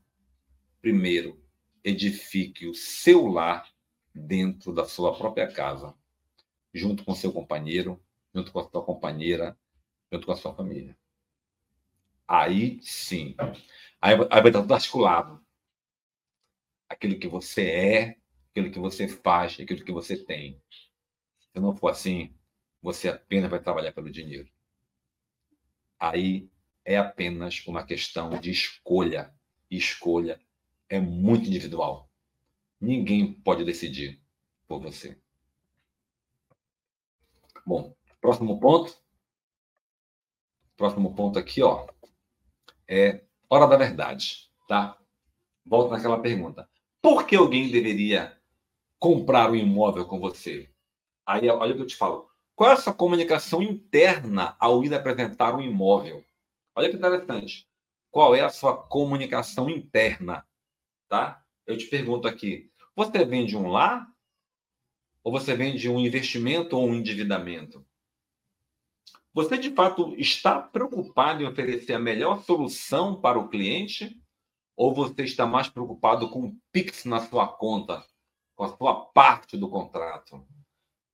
[0.80, 1.42] primeiro
[1.82, 3.68] edifique o seu lar
[4.14, 5.92] dentro da sua própria casa,
[6.72, 8.00] junto com seu companheiro,
[8.32, 9.58] junto com a sua companheira,
[10.12, 10.96] junto com a sua família.
[12.28, 13.34] Aí sim.
[14.02, 15.40] Aí, aí vai estar tudo articulado.
[16.88, 18.16] Aquilo que você é,
[18.50, 20.60] aquilo que você faz, aquilo que você tem.
[21.38, 22.36] Se não for assim,
[22.82, 24.50] você apenas vai trabalhar pelo dinheiro.
[26.00, 26.50] Aí
[26.84, 29.32] é apenas uma questão de escolha.
[29.70, 30.40] E escolha
[30.88, 32.10] é muito individual.
[32.80, 34.20] Ninguém pode decidir
[34.66, 35.16] por você.
[37.64, 39.00] Bom, próximo ponto.
[40.76, 41.86] Próximo ponto aqui, ó,
[42.88, 44.96] é hora da verdade, tá?
[45.64, 46.66] Volto naquela pergunta.
[47.02, 48.38] Por que alguém deveria
[48.98, 50.70] comprar um imóvel com você?
[51.26, 52.30] Aí, olha o que eu te falo.
[52.54, 56.24] Qual é a sua comunicação interna ao ir apresentar um imóvel?
[56.74, 57.68] Olha que interessante.
[58.10, 60.46] Qual é a sua comunicação interna?
[61.08, 61.44] Tá?
[61.66, 64.06] Eu te pergunto aqui: você vende um lar?
[65.22, 67.84] Ou você vende um investimento ou um endividamento?
[69.34, 74.20] Você de fato está preocupado em oferecer a melhor solução para o cliente?
[74.76, 78.04] Ou você está mais preocupado com o Pix na sua conta,
[78.54, 80.46] com a sua parte do contrato?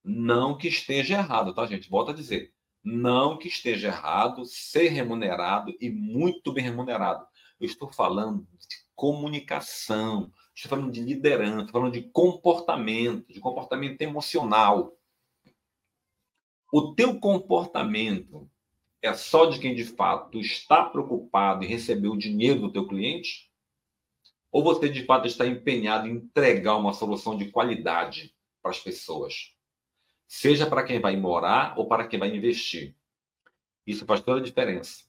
[0.03, 1.91] Não que esteja errado, tá, gente?
[1.91, 2.53] Volto a dizer.
[2.83, 7.27] Não que esteja errado ser remunerado e muito bem remunerado.
[7.61, 14.01] Eu estou falando de comunicação, estou falando de liderança, estou falando de comportamento, de comportamento
[14.03, 14.98] emocional.
[16.71, 18.51] O teu comportamento
[19.01, 23.51] é só de quem de fato está preocupado em receber o dinheiro do teu cliente?
[24.51, 29.55] Ou você de fato está empenhado em entregar uma solução de qualidade para as pessoas?
[30.29, 32.95] seja para quem vai morar ou para quem vai investir.
[33.87, 35.03] Isso faz toda a diferença.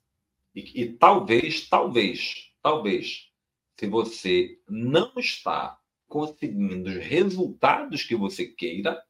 [0.55, 3.29] E, e talvez, talvez, talvez,
[3.77, 9.03] se você não está conseguindo os resultados que você queira,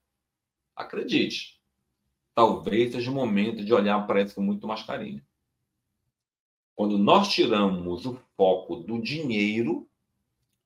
[0.76, 1.59] acredite,
[2.40, 5.22] talvez seja o momento de olhar para isso com muito mais carinho.
[6.74, 9.86] Quando nós tiramos o foco do dinheiro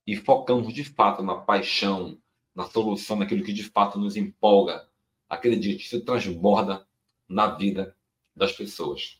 [0.05, 2.21] e focamos de fato na paixão,
[2.53, 4.87] na solução, naquilo que de fato nos empolga,
[5.27, 6.87] acredite, isso transborda
[7.27, 7.97] na vida
[8.35, 9.19] das pessoas.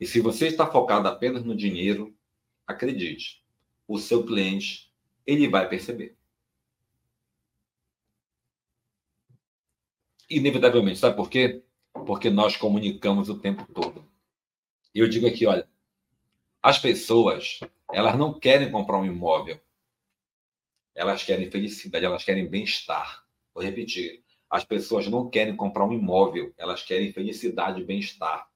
[0.00, 2.16] E se você está focado apenas no dinheiro,
[2.66, 3.44] acredite,
[3.86, 4.90] o seu cliente
[5.26, 6.16] ele vai perceber.
[10.30, 11.62] Inevitavelmente, sabe por quê?
[12.06, 14.06] Porque nós comunicamos o tempo todo.
[14.94, 15.68] E eu digo aqui, olha,
[16.62, 17.60] as pessoas,
[17.92, 19.60] elas não querem comprar um imóvel.
[20.94, 23.24] Elas querem felicidade, elas querem bem-estar.
[23.54, 24.22] Vou repetir.
[24.50, 28.48] As pessoas não querem comprar um imóvel, elas querem felicidade e bem-estar.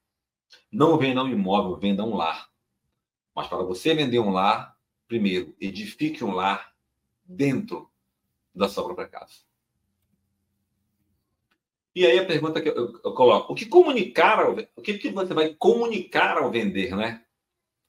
[0.70, 2.50] Não venda um imóvel, venda um lar.
[3.34, 6.74] Mas para você vender um lar, primeiro, edifique um lar
[7.24, 7.90] dentro
[8.54, 9.51] da sua própria casa.
[11.94, 15.10] E aí a pergunta que eu, eu, coloco: o que comunicar ao, o que, que
[15.10, 17.24] você vai comunicar ao vender, né?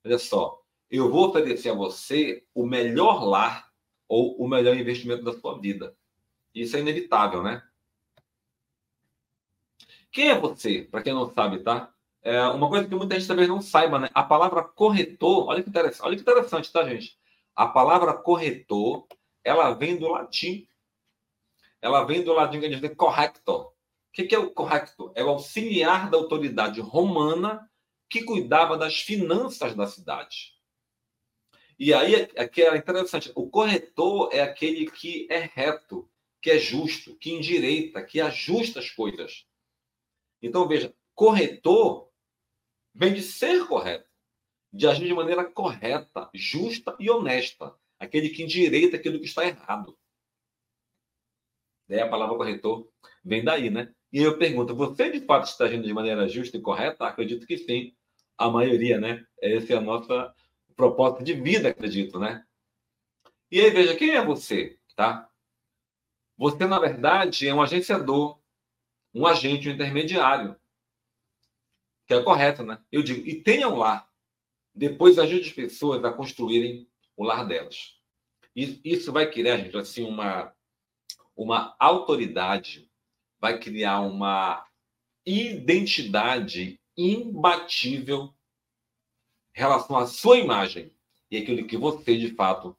[0.06, 3.72] Olha só, eu vou oferecer a você o melhor lar
[4.08, 5.96] ou o melhor investimento da sua vida.
[6.54, 7.64] Isso é inevitável, né?
[10.12, 10.84] Quem é você?
[10.84, 11.92] Para quem não sabe, tá?
[12.22, 14.10] É uma coisa que muita gente talvez não saiba, né?
[14.14, 17.18] A palavra corretor, olha que interessante, olha que interessante, tá, gente?
[17.56, 19.08] A palavra corretor,
[19.44, 20.68] ela vem do latim.
[21.82, 23.74] Ela vem do latim que a corrector.
[24.14, 25.12] O que é o corrector?
[25.16, 27.68] É o auxiliar da autoridade romana
[28.08, 30.54] que cuidava das finanças da cidade.
[31.80, 33.32] E aí é que é interessante.
[33.34, 36.08] O corretor é aquele que é reto,
[36.40, 39.48] que é justo, que endireita, que ajusta as coisas.
[40.40, 42.12] Então, veja, corretor
[42.94, 44.08] vem de ser correto,
[44.72, 47.76] de agir de maneira correta, justa e honesta.
[47.98, 49.98] Aquele que endireita aquilo que está errado.
[51.88, 52.88] Daí a palavra corretor
[53.24, 53.94] vem daí, né?
[54.12, 57.06] E eu pergunto, você de fato está agindo de maneira justa e correta?
[57.06, 57.94] Acredito que sim.
[58.38, 59.26] A maioria, né?
[59.42, 60.08] Esse é o nosso
[60.76, 62.44] propósito de vida, acredito, né?
[63.52, 65.30] E aí, veja, quem é você, tá?
[66.38, 68.40] Você, na verdade, é um agenciador
[69.14, 70.56] um agente, um intermediário.
[72.08, 72.82] Que é correto, né?
[72.92, 74.10] Eu digo, e tenham lá.
[74.74, 77.96] Depois ajude as pessoas a construírem o lar delas.
[78.56, 80.54] Isso vai criar, gente, assim, uma,
[81.36, 82.90] uma autoridade,
[83.44, 84.66] vai criar uma
[85.26, 88.34] identidade imbatível
[89.54, 90.96] em relação à sua imagem
[91.30, 92.74] e aquilo que você de fato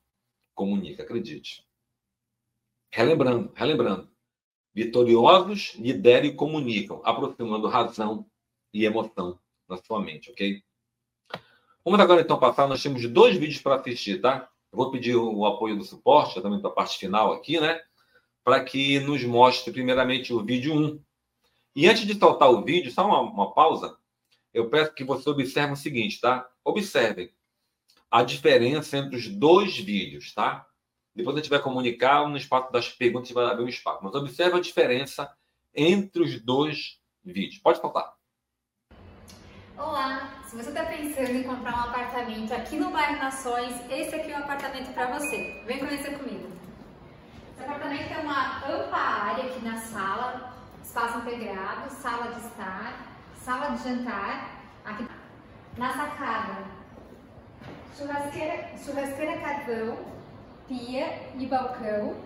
[0.54, 1.68] comunica, acredite.
[2.90, 4.10] Relembrando, relembrando.
[4.72, 8.26] Vitoriosos lideram e comunicam, aproximando razão
[8.72, 10.62] e emoção na sua mente, ok?
[11.84, 12.66] Vamos agora então passar.
[12.66, 14.50] Nós temos dois vídeos para assistir, tá?
[14.72, 17.82] Eu vou pedir o apoio do suporte, também da parte final aqui, né?
[18.44, 21.00] Para que nos mostre primeiramente o vídeo 1.
[21.74, 23.96] E antes de soltar o vídeo, só uma, uma pausa,
[24.52, 26.48] eu peço que você observe o seguinte, tá?
[26.64, 27.32] Observem
[28.10, 30.64] a diferença entre os dois vídeos, tá?
[31.14, 34.00] Depois a gente vai comunicar no espaço das perguntas, vai haver um espaço.
[34.02, 35.32] Mas observe a diferença
[35.74, 37.58] entre os dois vídeos.
[37.58, 38.12] Pode faltar.
[39.76, 44.30] Olá, se você está pensando em comprar um apartamento aqui no bairro Nações, esse aqui
[44.30, 45.62] é o apartamento para você.
[45.66, 46.63] Vem conhecer comigo.
[47.54, 52.94] Esse apartamento tem uma ampla área aqui na sala, espaço integrado, sala de estar,
[53.36, 55.06] sala de jantar, aqui
[55.78, 56.64] na sacada,
[57.96, 59.98] churrasqueira, churrasqueira carvão,
[60.66, 62.16] pia e balcão,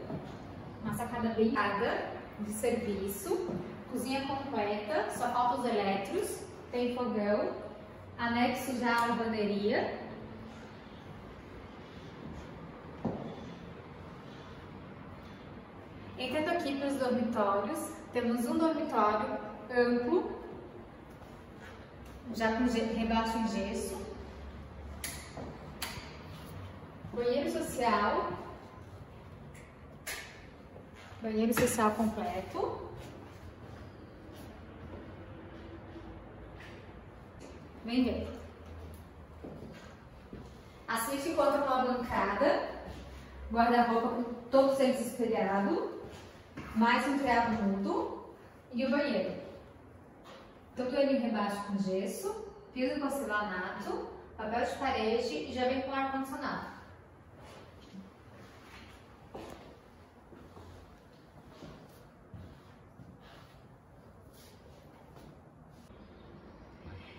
[0.82, 2.06] uma sacada bem larga
[2.40, 3.50] de serviço,
[3.92, 6.40] cozinha completa, só falta os elétricos,
[6.72, 7.52] tem fogão,
[8.18, 10.07] anexo já a lavanderia.
[16.18, 19.38] Entrando aqui para os dormitórios, temos um dormitório
[19.70, 20.42] amplo,
[22.34, 24.04] já com rebaixo em gesso.
[27.12, 28.32] Banheiro social.
[31.22, 32.88] Banheiro social completo.
[37.84, 38.28] Vem ver.
[40.88, 42.68] Assim a gente encontra uma bancada,
[43.52, 46.00] guarda-roupa com todos eles espelhado,
[46.74, 48.34] mais um criado mudo
[48.72, 49.34] e o banheiro.
[50.74, 56.78] Tudo ele rebaixo com gesso, piso porcelanato, papel de parede e já vem com ar-condicionado.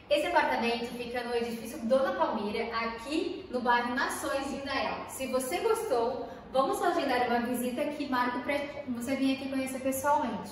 [0.10, 5.08] Esse apartamento fica no edifício Dona Palmira, aqui no bairro Nações de Indaial.
[5.08, 8.58] Se você gostou, vamos agendar uma visita que marco para
[8.90, 10.52] você vir aqui conhecer pessoalmente.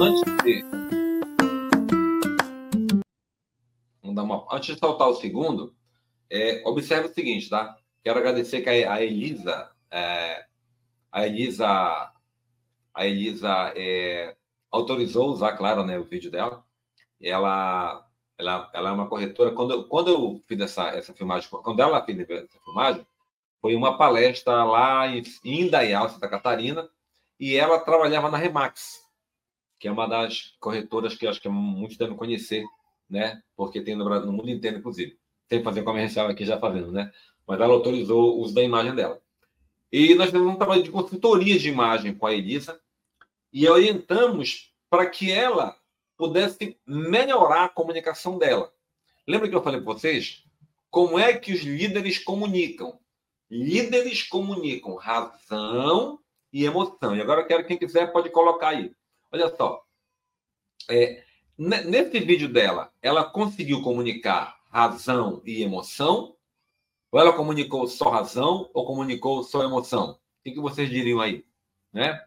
[0.00, 0.64] Antes de...
[4.02, 4.46] Uma...
[4.50, 5.74] Antes de soltar o segundo,
[6.30, 7.76] é, observe o seguinte, tá?
[8.02, 10.46] Quero agradecer que a Elisa, é,
[11.12, 11.66] a Elisa,
[12.94, 14.36] a Elisa é,
[14.70, 16.64] autorizou usar, claro, né, o vídeo dela.
[17.20, 18.07] Ela,
[18.38, 19.50] ela, ela é uma corretora.
[19.50, 23.04] Quando eu, quando eu fiz essa, essa filmagem, quando ela fez essa filmagem,
[23.60, 26.88] foi uma palestra lá em Indaial, Santa Catarina,
[27.38, 29.00] e ela trabalhava na Remax,
[29.78, 32.64] que é uma das corretoras que acho que muitos devem conhecer,
[33.10, 33.42] né?
[33.56, 35.18] Porque tem no, Brasil, no mundo inteiro, inclusive.
[35.48, 37.10] Tem que fazer comercial aqui já fazendo, né?
[37.46, 39.20] Mas ela autorizou o uso da imagem dela.
[39.90, 42.78] E nós temos um trabalho de consultoria de imagem com a Elisa,
[43.52, 45.77] e orientamos para que ela
[46.18, 48.70] pudesse melhorar a comunicação dela.
[49.26, 50.44] Lembra que eu falei para vocês?
[50.90, 52.98] Como é que os líderes comunicam?
[53.48, 56.18] Líderes comunicam razão
[56.52, 57.16] e emoção.
[57.16, 58.92] E agora eu quero, quem quiser, pode colocar aí.
[59.30, 59.84] Olha só.
[60.90, 61.22] É,
[61.56, 66.36] nesse vídeo dela, ela conseguiu comunicar razão e emoção?
[67.12, 70.18] Ou ela comunicou só razão ou comunicou só emoção?
[70.44, 71.44] O que vocês diriam aí?
[71.92, 72.22] Né?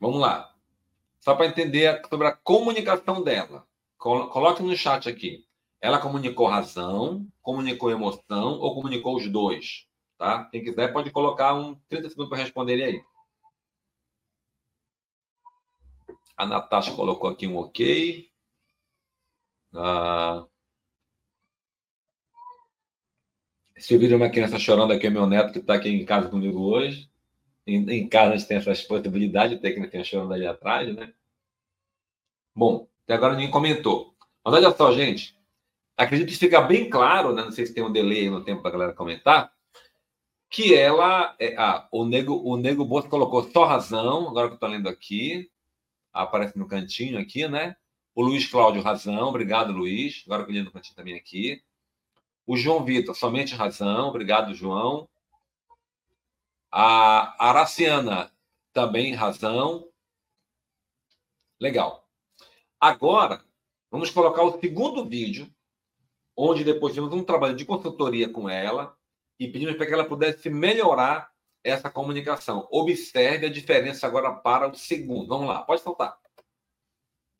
[0.00, 0.55] Vamos lá.
[1.26, 3.66] Só para entender sobre a comunicação dela.
[3.98, 5.44] Coloque no chat aqui.
[5.80, 9.88] Ela comunicou razão, comunicou emoção ou comunicou os dois?
[10.16, 10.44] Tá?
[10.44, 13.02] Quem quiser pode colocar um 30 segundos para responder aí.
[16.36, 18.30] A Natasha colocou aqui um ok.
[19.74, 20.46] Ah,
[23.74, 27.10] esse uma criança chorando aqui, é meu neto que está aqui em casa comigo hoje.
[27.66, 31.12] Em, em casa a gente tem até que não tem chorando ali atrás, né?
[32.54, 34.14] Bom, até agora ninguém comentou.
[34.44, 35.36] Mas olha só, gente.
[35.96, 37.42] Acredito que fica bem claro, né?
[37.42, 39.52] Não sei se tem um delay no tempo para a galera comentar,
[40.48, 41.34] que ela.
[41.38, 44.88] É, ah, o Nego, o Nego Boto colocou só razão, agora que eu estou lendo
[44.88, 45.50] aqui.
[46.12, 47.76] Aparece no cantinho aqui, né?
[48.14, 49.28] O Luiz Cláudio, razão.
[49.28, 50.22] Obrigado, Luiz.
[50.26, 51.62] Agora que eu li no cantinho também aqui.
[52.46, 54.08] O João Vitor, somente razão.
[54.08, 55.08] Obrigado, João.
[56.70, 58.30] A Araciana,
[58.72, 59.88] Também razão.
[61.60, 62.06] Legal.
[62.78, 63.42] Agora,
[63.90, 65.50] vamos colocar o segundo vídeo,
[66.36, 68.94] onde depois tivemos um trabalho de consultoria com ela
[69.40, 71.30] e pedimos para que ela pudesse melhorar
[71.64, 72.68] essa comunicação.
[72.70, 75.28] Observe a diferença agora para o segundo.
[75.28, 76.18] Vamos lá, pode soltar.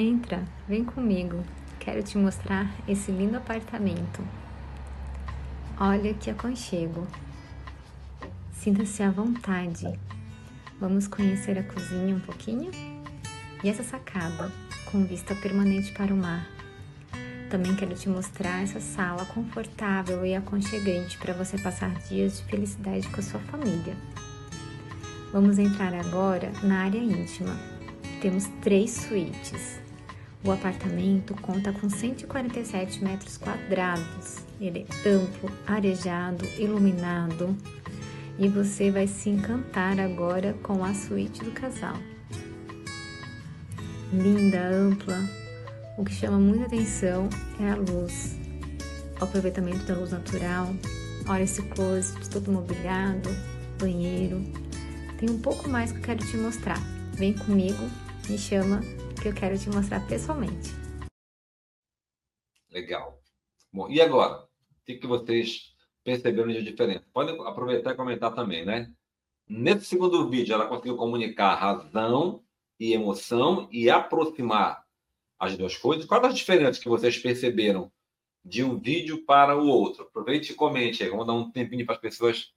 [0.00, 1.44] Entra, vem comigo.
[1.78, 4.22] Quero te mostrar esse lindo apartamento.
[5.78, 7.06] Olha que aconchego.
[8.66, 9.96] Sinta-se à vontade.
[10.80, 12.72] Vamos conhecer a cozinha um pouquinho?
[13.62, 14.50] E essa sacada,
[14.90, 16.50] com vista permanente para o mar.
[17.48, 23.08] Também quero te mostrar essa sala confortável e aconchegante para você passar dias de felicidade
[23.10, 23.96] com a sua família.
[25.32, 27.56] Vamos entrar agora na área íntima.
[28.20, 29.78] Temos três suítes.
[30.42, 34.38] O apartamento conta com 147 metros quadrados.
[34.60, 37.56] Ele é amplo, arejado, iluminado
[38.38, 41.96] e você vai se encantar agora com a suíte do casal.
[44.12, 45.16] Linda, ampla.
[45.98, 47.28] O que chama muita atenção
[47.58, 48.38] é a luz,
[49.18, 50.68] o aproveitamento da luz natural.
[51.28, 53.30] Olha esse closet todo mobiliado,
[53.80, 54.42] banheiro.
[55.18, 56.78] Tem um pouco mais que eu quero te mostrar.
[57.14, 57.82] Vem comigo,
[58.28, 58.80] me chama
[59.20, 60.70] que eu quero te mostrar pessoalmente.
[62.70, 63.20] Legal.
[63.72, 64.44] Bom, e agora?
[64.44, 65.74] O que, vocês
[66.06, 67.04] perceberam de diferença?
[67.12, 68.92] Podem aproveitar e comentar também, né?
[69.48, 72.42] Nesse segundo vídeo, ela conseguiu comunicar razão
[72.78, 74.84] e emoção e aproximar
[75.38, 76.06] as duas coisas.
[76.06, 77.92] Quais as diferenças que vocês perceberam
[78.44, 80.04] de um vídeo para o outro?
[80.04, 81.10] Aproveite e comente aí.
[81.10, 82.52] Vamos dar um tempinho para as pessoas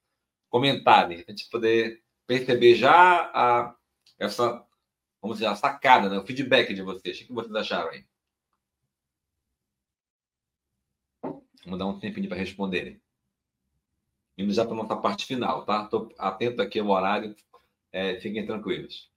[0.50, 3.76] comentarem, a gente poder perceber já a,
[4.18, 4.66] essa
[5.22, 6.18] vamos dizer, a sacada, né?
[6.18, 7.22] o feedback de vocês.
[7.22, 8.06] O que vocês acharam aí?
[11.66, 13.02] Vamos dar um tempinho para responderem.
[14.40, 15.84] Indo já para a nossa parte final, tá?
[15.84, 17.36] Estou atento aqui ao horário.
[17.92, 19.12] É, fiquem tranquilos.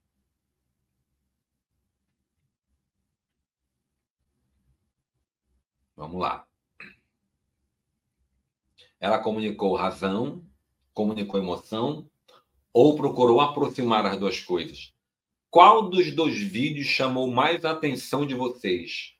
[5.94, 6.44] Vamos lá.
[8.98, 10.44] Ela comunicou razão,
[10.92, 12.10] comunicou emoção
[12.72, 14.92] ou procurou aproximar as duas coisas?
[15.48, 19.14] Qual dos dois vídeos chamou mais a atenção de vocês?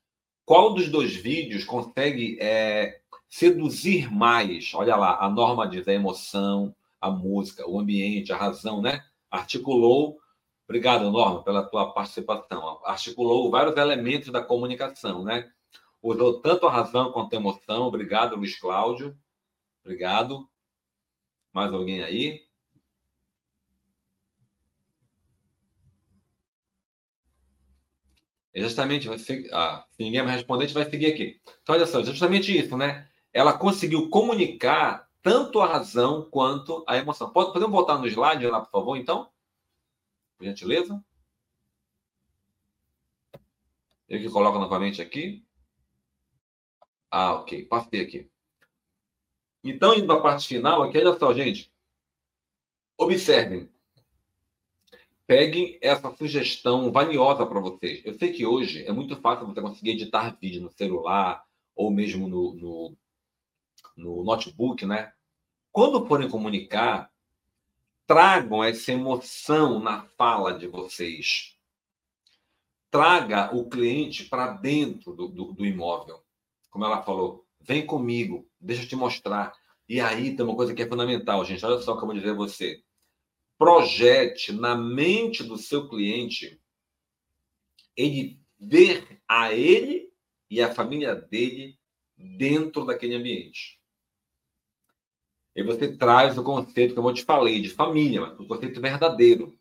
[0.45, 3.02] Qual dos dois vídeos consegue é,
[3.33, 4.75] seduzir mais?
[4.75, 9.07] Olha lá, a norma diz a emoção, a música, o ambiente, a razão, né?
[9.31, 10.21] Articulou.
[10.69, 12.79] Obrigado, Norma, pela tua participação.
[12.85, 15.51] Articulou vários elementos da comunicação, né?
[16.03, 17.85] Usou tanto a razão quanto a emoção.
[17.85, 19.17] Obrigado, Luiz Cláudio.
[19.83, 20.47] Obrigado.
[21.55, 22.43] Mais alguém aí?
[28.53, 31.41] É justamente, você, ah, se ninguém me responder, a gente vai seguir aqui.
[31.63, 33.09] Então, olha só, justamente isso, né?
[33.33, 37.33] Ela conseguiu comunicar tanto a razão quanto a emoção.
[37.33, 39.31] Pode, podemos voltar no slide lá, por favor, então?
[40.37, 41.03] Por gentileza.
[44.09, 45.45] Eu que coloco novamente aqui.
[47.11, 47.65] Ah, ok.
[47.67, 48.31] Passei aqui.
[49.65, 51.73] Então, indo para a parte final aqui, olha só, gente.
[52.99, 53.73] Observem
[55.33, 58.05] peguem essa sugestão valiosa para vocês.
[58.05, 61.43] Eu sei que hoje é muito fácil você conseguir editar vídeo no celular
[61.75, 62.97] ou mesmo no, no,
[63.97, 65.13] no notebook, né?
[65.71, 67.11] Quando forem comunicar,
[68.07, 71.57] tragam essa emoção na fala de vocês.
[72.91, 76.23] Traga o cliente para dentro do, do, do imóvel.
[76.71, 79.53] Como ela falou, vem comigo, deixa eu te mostrar.
[79.89, 81.65] E aí tem uma coisa que é fundamental, gente.
[81.65, 82.83] Olha só como eu vou dizer a você
[83.63, 86.61] projete na mente do seu cliente
[87.97, 90.13] ele ver a ele
[90.51, 91.79] e a família dele
[92.17, 93.81] dentro daquele ambiente.
[95.55, 99.57] E você traz o conceito que eu te falei de família, mas o conceito verdadeiro.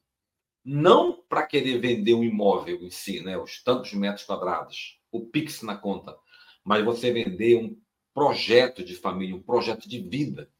[0.64, 5.64] Não para querer vender um imóvel em si, né, os tantos metros quadrados, o Pix
[5.64, 6.16] na conta,
[6.64, 7.76] mas você vender um
[8.14, 10.52] projeto de família, um projeto de vida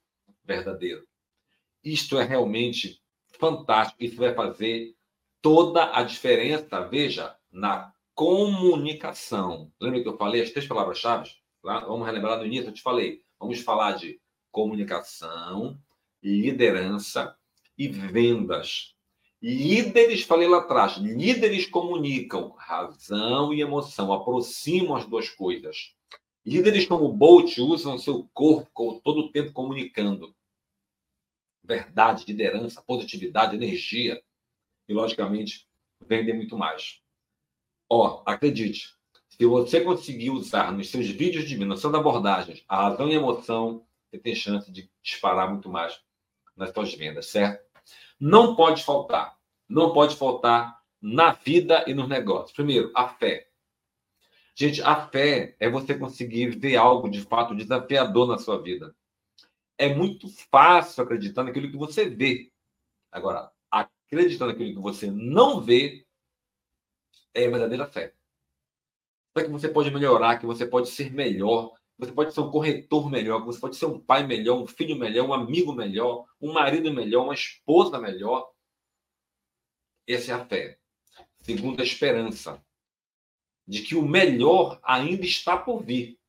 [0.44, 1.06] verdadeiro.
[1.84, 3.02] Isto é realmente
[3.40, 4.04] fantástico.
[4.04, 4.96] Isso vai fazer
[5.42, 9.72] toda a diferença, veja, na comunicação.
[9.80, 11.32] Lembra que eu falei as três palavras-chave?
[11.64, 13.24] Vamos relembrar no início, eu te falei.
[13.40, 14.20] Vamos falar de
[14.52, 15.80] comunicação,
[16.22, 17.36] liderança
[17.78, 18.96] e vendas.
[19.42, 25.96] Líderes, falei lá atrás, líderes comunicam razão e emoção, aproximam as duas coisas.
[26.46, 30.36] Líderes como Bolt usam seu corpo todo o tempo comunicando
[31.64, 34.22] verdade, liderança, positividade, energia
[34.88, 35.68] e, logicamente,
[36.06, 37.00] vender muito mais.
[37.90, 38.96] Ó, acredite,
[39.30, 43.18] se você conseguir usar nos seus vídeos de dimensão da abordagem a razão e a
[43.18, 46.00] emoção, você tem chance de disparar muito mais
[46.56, 47.66] nas suas vendas, certo?
[48.20, 49.40] Não pode faltar
[49.72, 52.52] não pode faltar na vida e nos negócios?
[52.52, 53.48] Primeiro, a fé.
[54.54, 58.94] Gente, a fé é você conseguir ver algo de fato desafiador na sua vida.
[59.78, 62.52] É muito fácil acreditar naquilo que você vê.
[63.10, 66.06] Agora, acreditar naquilo que você não vê
[67.34, 68.14] é a verdadeira fé.
[69.34, 73.12] Para que você pode melhorar, que você pode ser melhor, você pode ser um corretor
[73.12, 76.92] melhor, você pode ser um pai melhor, um filho melhor, um amigo melhor, um marido
[76.92, 78.52] melhor, uma esposa melhor.
[80.08, 80.80] Essa é a fé.
[81.42, 82.60] Segundo, a esperança
[83.68, 86.20] de que o melhor ainda está por vir.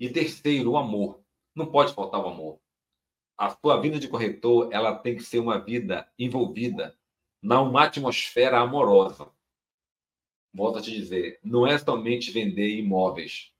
[0.00, 1.22] E terceiro, o amor.
[1.54, 2.58] Não pode faltar o amor.
[3.38, 6.98] A sua vida de corretor, ela tem que ser uma vida envolvida
[7.40, 9.30] numa atmosfera amorosa.
[10.52, 13.51] Volto a te dizer, não é somente vender imóveis,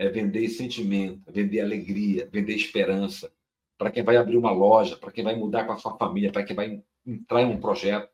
[0.00, 3.30] é vender sentimento, vender alegria, vender esperança.
[3.76, 6.42] Para quem vai abrir uma loja, para quem vai mudar com a sua família, para
[6.42, 8.10] quem vai entrar em um projeto,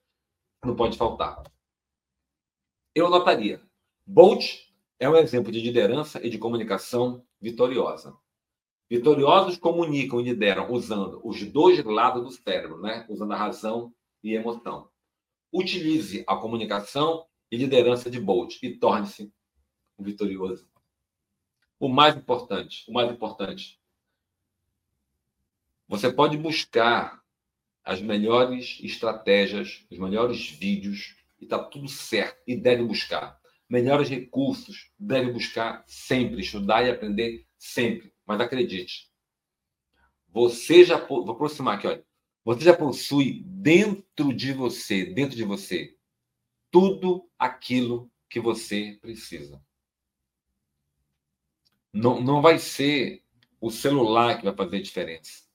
[0.65, 1.45] não pode faltar.
[2.93, 3.63] Eu notaria,
[4.05, 4.67] Bolt
[4.99, 8.17] é um exemplo de liderança e de comunicação vitoriosa.
[8.91, 13.07] Vitoriosos comunicam e lideram usando os dois lados do cérebro, né?
[13.09, 14.91] usando a razão e a emoção.
[15.53, 19.33] Utilize a comunicação e liderança de Bolt e torne-se
[19.97, 20.69] um vitorioso.
[21.79, 23.79] O mais importante, o mais importante,
[25.87, 27.23] você pode buscar
[27.85, 34.91] as melhores estratégias, os melhores vídeos, e está tudo certo, e deve buscar melhores recursos,
[34.99, 38.13] deve buscar sempre, estudar e aprender sempre.
[38.25, 39.11] Mas acredite,
[40.29, 42.05] você já vou aproximar aqui, olha.
[42.45, 45.97] Você já possui dentro de você, dentro de você,
[46.71, 49.61] tudo aquilo que você precisa.
[51.97, 53.25] Não, não vai ser
[53.59, 55.47] o celular que vai fazer diferença.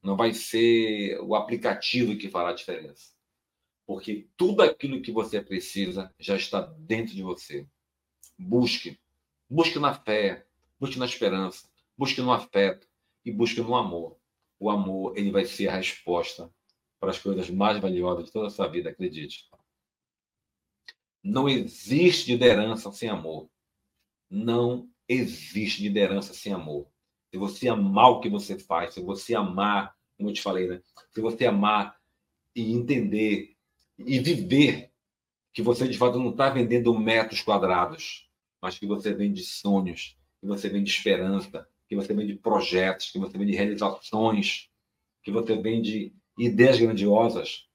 [0.00, 3.12] Não vai ser o aplicativo que fará a diferença.
[3.84, 7.66] Porque tudo aquilo que você precisa já está dentro de você.
[8.38, 9.00] Busque.
[9.50, 10.46] Busque na fé,
[10.78, 12.86] busque na esperança, busque no afeto
[13.24, 14.16] e busque no amor.
[14.60, 16.48] O amor, ele vai ser a resposta
[17.00, 19.50] para as coisas mais valiosas de toda a sua vida, acredite.
[21.20, 23.50] Não existe liderança sem amor.
[24.30, 26.86] Não existe liderança sem amor.
[27.30, 30.80] Se você amar o que você faz, se você amar, como eu te falei, né?
[31.10, 31.96] Se você amar
[32.54, 33.56] e entender
[33.98, 34.92] e viver
[35.52, 38.28] que você de fato não está vendendo metros quadrados,
[38.60, 43.36] mas que você vende sonhos, que você vende esperança, que você vende projetos, que você
[43.36, 44.68] vende realizações,
[45.22, 47.66] que você vende ideias grandiosas.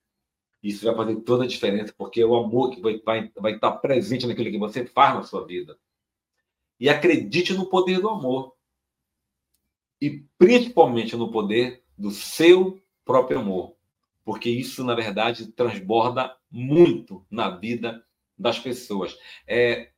[0.61, 3.71] Isso vai fazer toda a diferença, porque é o amor que vai, vai, vai estar
[3.73, 5.77] presente naquilo que você faz na sua vida.
[6.79, 8.55] E acredite no poder do amor.
[10.01, 13.75] E principalmente no poder do seu próprio amor
[14.23, 18.05] porque isso, na verdade, transborda muito na vida
[18.37, 19.17] das pessoas.
[19.45, 19.91] É,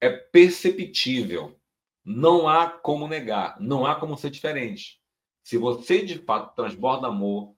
[0.00, 1.58] é perceptível.
[2.04, 5.00] Não há como negar, não há como ser diferente.
[5.42, 7.54] Se você de fato transborda amor,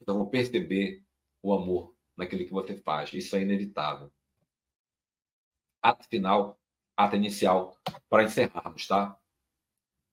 [0.00, 1.04] então vão perceber
[1.42, 3.12] o amor naquilo que você faz.
[3.12, 4.10] Isso é inevitável.
[5.82, 6.06] Ato
[6.96, 7.76] ato inicial,
[8.08, 9.16] para encerrarmos, tá?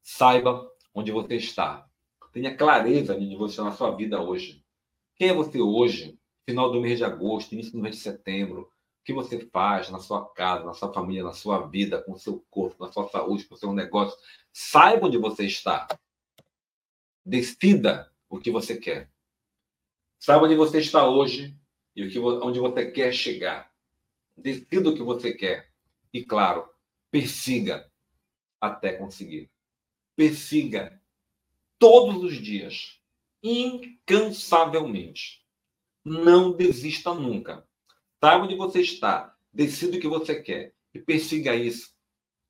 [0.02, 1.88] Saiba onde você está.
[2.34, 4.66] Tenha clareza de onde você está na sua vida hoje.
[5.16, 8.62] Quem é você hoje, final do mês de agosto, início do mês de setembro?
[9.00, 12.20] O que você faz na sua casa, na sua família, na sua vida, com o
[12.20, 14.18] seu corpo, na sua saúde, com o seu negócio?
[14.52, 15.88] Saiba onde você está.
[17.24, 19.12] Decida o que você quer.
[20.18, 21.56] Saiba onde você está hoje
[21.96, 23.72] e o que, onde você quer chegar.
[24.36, 25.72] Decida o que você quer.
[26.12, 26.68] E, claro,
[27.14, 27.90] persiga
[28.60, 29.52] até conseguir.
[30.16, 31.00] Persiga
[31.78, 33.00] todos os dias
[33.44, 35.46] incansavelmente.
[36.04, 37.64] Não desista nunca.
[38.20, 41.94] Saiba onde você está, decida o que você quer e persiga isso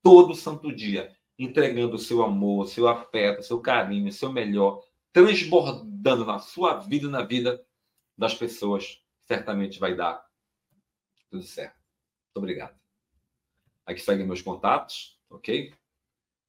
[0.01, 6.39] todo santo dia, entregando o seu amor, seu afeto, seu carinho, seu melhor, transbordando na
[6.39, 7.61] sua vida e na vida
[8.17, 9.03] das pessoas.
[9.19, 10.25] Certamente vai dar
[11.29, 11.75] tudo certo.
[11.75, 12.82] Muito obrigado.
[13.85, 15.73] Aqui seguem meus contatos, ok?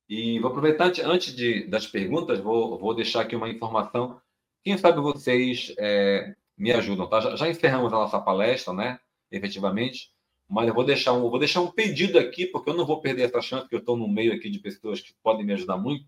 [0.08, 4.20] E vou aproveitar, antes de, das perguntas, vou, vou deixar aqui uma informação
[4.64, 7.20] quem sabe vocês é, me ajudam, tá?
[7.20, 8.98] Já, já, encerramos a nossa palestra, né?
[9.30, 10.10] Efetivamente.
[10.48, 13.24] Mas eu vou deixar um, vou deixar um pedido aqui, porque eu não vou perder
[13.24, 16.06] essa chance, porque eu estou no meio aqui de pessoas que podem me ajudar muito.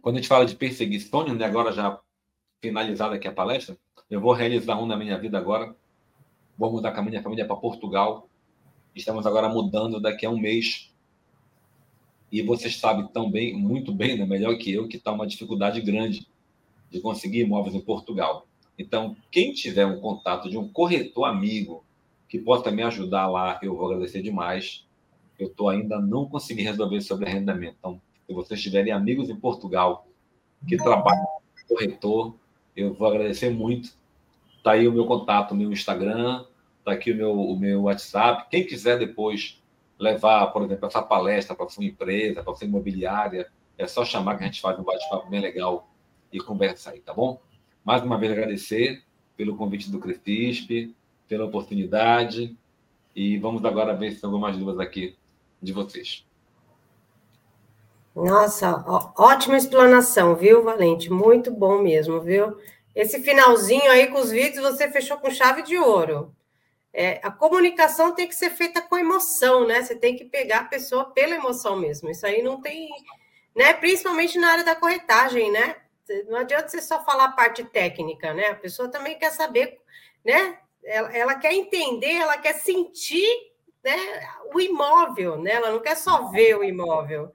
[0.00, 2.00] Quando a gente fala de perseguição, né, agora já
[2.60, 3.76] finalizada aqui a palestra,
[4.08, 5.76] eu vou realizar um na minha vida agora.
[6.56, 8.28] Vou mudar com a minha família para Portugal.
[8.94, 10.92] Estamos agora mudando daqui a um mês
[12.32, 16.26] e você sabe também, muito bem, né, melhor que eu, que está uma dificuldade grande
[16.90, 18.46] de conseguir imóveis em Portugal.
[18.78, 21.84] Então, quem tiver um contato de um corretor amigo
[22.28, 24.86] que possa me ajudar lá, eu vou agradecer demais.
[25.38, 27.76] Eu estou ainda não consegui resolver sobre arrendamento.
[27.78, 30.06] Então, se vocês tiverem amigos em Portugal
[30.66, 31.26] que trabalham
[31.68, 32.34] com corretor,
[32.74, 33.94] eu vou agradecer muito.
[34.62, 36.44] Está aí o meu contato, o meu Instagram,
[36.78, 38.46] está aqui o meu, o meu WhatsApp.
[38.48, 39.60] Quem quiser depois
[39.98, 44.44] levar, por exemplo, essa palestra para sua empresa, para sua imobiliária, é só chamar que
[44.44, 45.90] a gente faz um bate-papo bem legal
[46.32, 47.40] e conversa aí, tá bom?
[47.84, 49.02] Mais uma vez agradecer
[49.36, 50.94] pelo convite do Crescisp,
[51.26, 52.56] pela oportunidade
[53.16, 55.16] e vamos agora ver se tem algumas dúvidas aqui
[55.60, 56.24] de vocês.
[58.14, 61.10] Nossa, ó, ótima explanação, viu, Valente?
[61.10, 62.56] Muito bom mesmo, viu?
[62.94, 66.34] Esse finalzinho aí com os vídeos você fechou com chave de ouro.
[66.92, 69.82] É, a comunicação tem que ser feita com emoção, né?
[69.82, 72.10] Você tem que pegar a pessoa pela emoção mesmo.
[72.10, 72.90] Isso aí não tem,
[73.56, 73.72] né?
[73.72, 75.76] Principalmente na área da corretagem, né?
[76.28, 78.48] Não adianta você só falar a parte técnica, né?
[78.48, 79.78] A pessoa também quer saber,
[80.22, 80.58] né?
[80.84, 83.26] Ela, ela quer entender, ela quer sentir,
[83.82, 83.96] né?
[84.52, 85.52] O imóvel, né?
[85.52, 87.32] Ela não quer só ver o imóvel,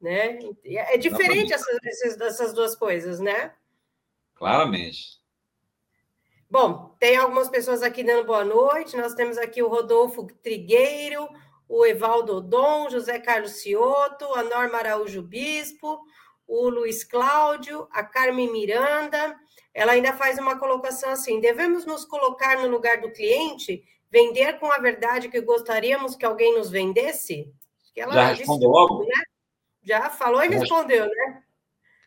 [0.00, 0.40] né?
[0.64, 3.52] É diferente essas, essas duas coisas, né?
[4.36, 5.16] Claramente.
[6.48, 8.96] Bom, tem algumas pessoas aqui dando boa noite.
[8.96, 11.28] Nós temos aqui o Rodolfo Trigueiro,
[11.68, 15.98] o Evaldo Dom, José Carlos Cioto, a Norma Araújo Bispo,
[16.46, 19.36] o Luiz Cláudio, a Carmen Miranda.
[19.74, 24.70] Ela ainda faz uma colocação assim: devemos nos colocar no lugar do cliente, vender com
[24.70, 27.52] a verdade que gostaríamos que alguém nos vendesse?
[27.96, 29.04] Ela já respondeu logo?
[29.04, 29.22] Né?
[29.82, 31.42] Já falou e respondeu, né?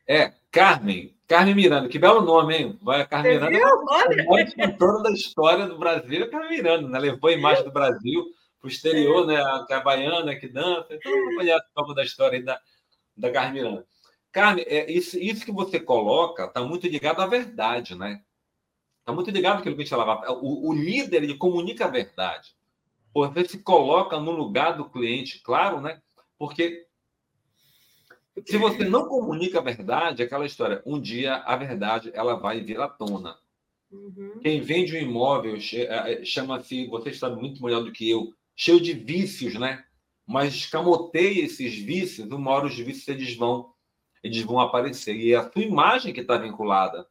[0.07, 2.79] É, Carmen, Carmen Miranda, que belo nome, hein?
[2.81, 6.49] Vai, a Carmen Você Miranda é a maior cantora da história do Brasil, é Carmen
[6.49, 6.97] Miranda, né?
[6.97, 8.25] Levou a imagem do Brasil
[8.59, 9.39] para o exterior, né?
[9.39, 12.59] A, a baiana que dança, todo mundo conhece um pouco da história da,
[13.15, 13.85] da Carmen Miranda.
[14.31, 18.23] Carmen, é, isso, isso que você coloca está muito ligado à verdade, né?
[19.01, 20.31] Está muito ligado àquilo que a gente falava.
[20.31, 22.55] O, o líder, ele comunica a verdade.
[23.13, 26.01] Você se coloca no lugar do cliente, claro, né?
[26.39, 26.87] Porque
[28.45, 32.79] se você não comunica a verdade, aquela história, um dia a verdade ela vai vir
[32.79, 33.37] à tona.
[33.91, 34.39] Uhum.
[34.41, 38.79] Quem vende um imóvel é, é, chama-se, você sabe muito melhor do que eu, cheio
[38.79, 39.83] de vícios, né?
[40.27, 43.73] Mas escamoteia esses vícios, uma hora os vícios eles vão,
[44.23, 45.15] eles vão aparecer.
[45.15, 47.07] E é a sua imagem que está vinculada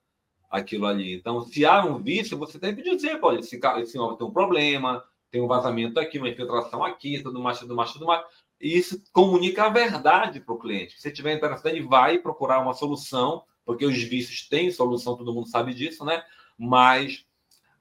[0.48, 1.14] àquilo ali.
[1.14, 4.32] Então, se há um vício, você tem que dizer, olha, esse, esse imóvel tem um
[4.32, 8.24] problema, tem um vazamento aqui, uma infiltração aqui, tudo mais, tudo mais, tudo mais.
[8.60, 11.00] E isso comunica a verdade para o cliente.
[11.00, 15.48] Se tiver interessado, ele vai procurar uma solução, porque os vícios têm solução, todo mundo
[15.48, 16.24] sabe disso, né?
[16.58, 17.24] Mas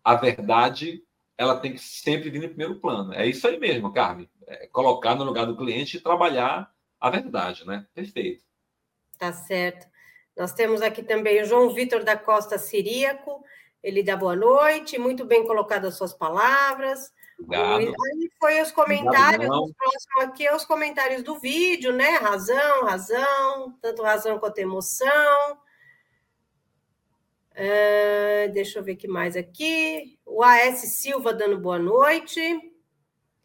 [0.04, 1.04] a verdade,
[1.38, 3.14] ela tem que sempre vir em primeiro plano.
[3.14, 4.30] É isso aí mesmo, Carmen.
[4.46, 7.86] É colocar no lugar do cliente e trabalhar a verdade, né?
[7.94, 8.44] Perfeito.
[9.18, 9.88] Tá certo.
[10.38, 13.44] Nós temos aqui também o João Vitor da Costa Siríaco.
[13.82, 17.12] Ele dá boa noite, muito bem colocado as suas palavras.
[17.50, 17.94] Aí
[18.40, 22.18] foi os comentários, os próximos aqui é os comentários do vídeo, né?
[22.18, 25.58] Razão, razão, tanto razão quanto emoção.
[27.54, 30.20] Uh, deixa eu ver o que mais aqui.
[30.26, 32.42] O AS Silva dando boa noite.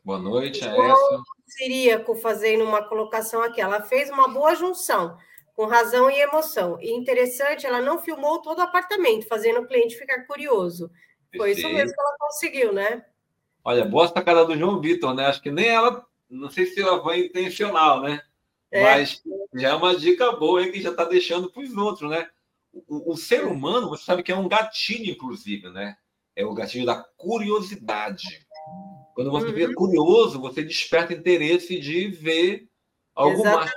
[0.04, 0.98] Boa noite, AS.
[1.46, 3.60] Siríaco fazendo uma colocação aqui.
[3.60, 5.16] Ela fez uma boa junção
[5.54, 6.78] com razão e emoção.
[6.80, 10.90] E interessante, ela não filmou todo o apartamento, fazendo o cliente ficar curioso.
[11.36, 13.04] Foi isso mesmo que ela conseguiu, né?
[13.64, 15.26] Olha, boa sacada do João Vitor, né?
[15.26, 18.20] Acho que nem ela, não sei se ela foi intencional, né?
[18.70, 18.82] É.
[18.82, 19.22] Mas
[19.54, 22.28] já é uma dica boa aí que já está deixando para os outros, né?
[22.72, 25.96] O, o, ser humano, você sabe que é um gatilho, inclusive, né?
[26.34, 28.46] É o gatilho da curiosidade.
[29.14, 29.52] Quando você uhum.
[29.52, 32.68] vê curioso, você desperta interesse de ver
[33.14, 33.70] algo mais.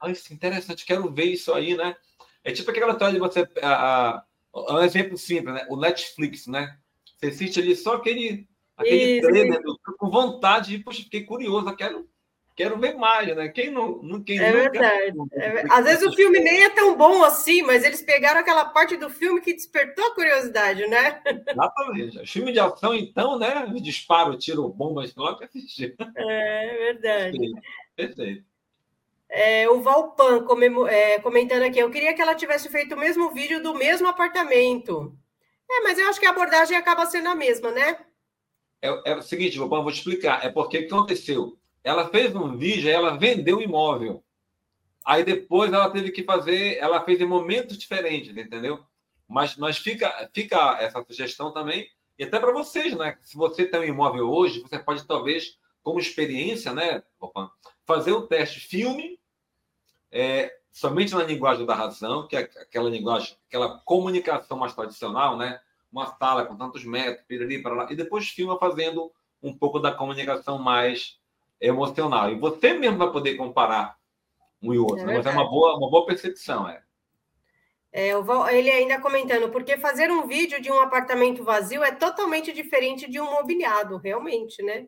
[0.00, 1.96] Ah, isso é interessante, quero ver isso aí, né?
[2.44, 3.48] É tipo aquela história de você.
[3.62, 5.66] A, a, um exemplo simples, né?
[5.70, 6.76] O Netflix, né?
[7.16, 8.48] Você assiste ali só aquele
[8.78, 9.28] aquele Isso.
[9.28, 12.08] trailer, eu com vontade de, poxa, fiquei curioso, quero,
[12.54, 13.48] quero ver mais, né?
[13.48, 15.12] Quem não, não quem É verdade.
[15.32, 18.96] É, às vezes o filme nem é tão bom assim, mas eles pegaram aquela parte
[18.96, 21.20] do filme que despertou a curiosidade, né?
[21.46, 22.26] Exatamente.
[22.26, 23.66] Filme de ação, então, né?
[23.80, 25.96] Disparo, tiro bombas, logo assistir.
[26.16, 27.38] É verdade.
[27.38, 27.62] Perfeito.
[27.96, 28.48] Perfeito.
[29.30, 30.46] É, o Valpan
[30.88, 35.14] é, comentando aqui, eu queria que ela tivesse feito o mesmo vídeo do mesmo apartamento.
[35.70, 37.98] É, mas eu acho que a abordagem acaba sendo a mesma, né?
[38.80, 40.44] É, é o seguinte, vou te explicar.
[40.44, 41.58] É porque que aconteceu?
[41.82, 44.22] Ela fez um vídeo, ela vendeu o imóvel.
[45.04, 48.84] Aí depois ela teve que fazer, ela fez em momentos diferentes, entendeu?
[49.26, 53.16] Mas, mas fica, fica essa sugestão também, e até para vocês, né?
[53.20, 57.50] Se você tem um imóvel hoje, você pode talvez, como experiência, né, Opa,
[57.86, 59.18] fazer o teste filme,
[60.10, 65.60] é, somente na linguagem da razão, que é aquela linguagem, aquela comunicação mais tradicional, né?
[65.90, 69.12] Uma sala com tantos metros, piriri, para lá, e depois filma fazendo
[69.42, 71.18] um pouco da comunicação mais
[71.60, 72.30] emocional.
[72.30, 73.96] E você mesmo vai poder comparar
[74.62, 75.00] um e outro.
[75.00, 75.16] É, né?
[75.16, 76.82] Mas é uma boa, uma boa percepção, é.
[77.90, 78.10] É,
[78.52, 83.18] ele ainda comentando, porque fazer um vídeo de um apartamento vazio é totalmente diferente de
[83.18, 84.86] um mobiliado, realmente, né?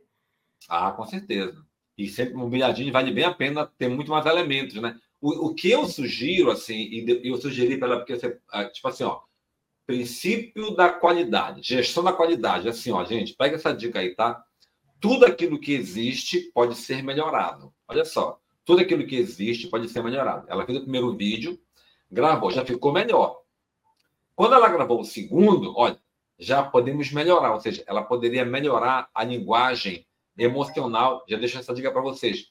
[0.68, 1.64] Ah, com certeza.
[1.96, 4.98] E sempre mobiliadinho vale bem a pena ter muito mais elementos, né?
[5.20, 8.86] O, o que eu sugiro, assim, e eu sugeri para ela, porque você, ah, tipo
[8.88, 9.20] assim, ó,
[9.90, 12.68] princípio da qualidade, gestão da qualidade.
[12.68, 14.44] Assim, ó, gente, pega essa dica aí, tá?
[15.00, 17.74] Tudo aquilo que existe pode ser melhorado.
[17.88, 20.46] Olha só, tudo aquilo que existe pode ser melhorado.
[20.48, 21.60] Ela fez o primeiro vídeo,
[22.08, 23.40] gravou, já ficou melhor.
[24.36, 25.98] Quando ela gravou o segundo, olha,
[26.38, 30.06] já podemos melhorar, ou seja, ela poderia melhorar a linguagem
[30.38, 31.24] emocional.
[31.28, 32.46] Já deixo essa dica para vocês.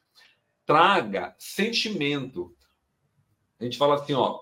[0.66, 2.54] Traga sentimento.
[3.58, 4.42] A gente fala assim, ó,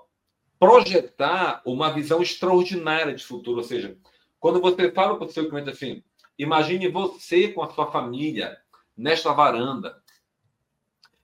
[0.59, 3.97] projetar uma visão extraordinária de futuro, ou seja,
[4.39, 6.03] quando você fala para o seu cliente assim,
[6.37, 8.57] imagine você com a sua família
[8.95, 10.01] nesta varanda,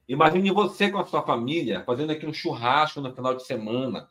[0.07, 4.09] Imagine você com a sua família fazendo aqui um churrasco no final de semana.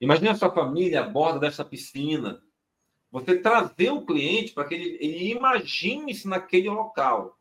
[0.00, 2.42] Imagine a sua família à borda dessa piscina.
[3.10, 7.38] Você trazer o cliente para que ele, ele imagine-se naquele local.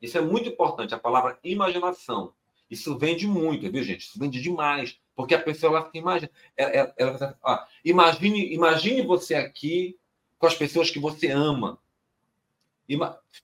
[0.00, 2.34] Isso é muito importante, a palavra imaginação.
[2.68, 4.02] Isso vende muito, viu, gente?
[4.02, 5.00] Isso vende demais.
[5.14, 6.30] Porque a pessoa ela imagina.
[6.56, 9.98] Ela, ela, ela imagine, imagine você aqui
[10.38, 11.78] com as pessoas que você ama.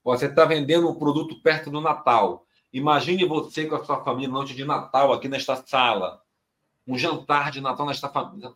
[0.03, 2.45] Você está vendendo um produto perto do Natal.
[2.71, 6.21] Imagine você com a sua família noite de Natal aqui nesta sala.
[6.85, 8.53] Um jantar de Natal nesta família.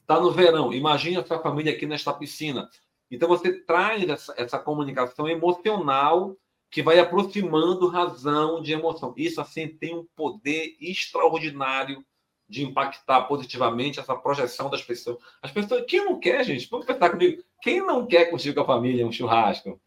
[0.00, 0.72] Está no verão.
[0.72, 2.68] Imagine a sua família aqui nesta piscina.
[3.10, 6.36] Então você traz essa, essa comunicação emocional
[6.70, 9.14] que vai aproximando razão de emoção.
[9.16, 12.04] Isso assim tem um poder extraordinário
[12.48, 15.18] de impactar positivamente essa projeção das pessoas.
[15.42, 16.68] As pessoas, quem não quer, gente?
[16.70, 17.42] Vamos pensar comigo.
[17.60, 19.80] Quem não quer curtir com a família um churrasco?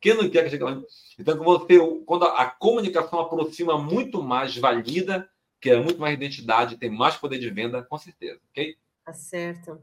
[0.00, 0.80] Quem não quer que chegue lá?
[1.18, 5.28] Então, você, quando a comunicação aproxima muito mais valida,
[5.60, 8.76] que é muito mais identidade, tem mais poder de venda, com certeza, ok?
[9.04, 9.80] Tá certo.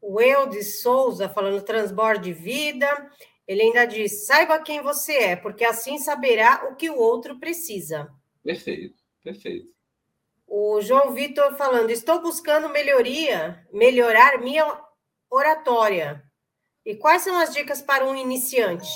[0.00, 3.10] O Eudes Souza falando transborde vida,
[3.46, 8.12] ele ainda diz: saiba quem você é, porque assim saberá o que o outro precisa.
[8.42, 9.68] Perfeito, perfeito.
[10.48, 14.80] O João Vitor falando: estou buscando melhoria, melhorar minha
[15.30, 16.24] oratória.
[16.86, 18.88] E quais são as dicas para um iniciante?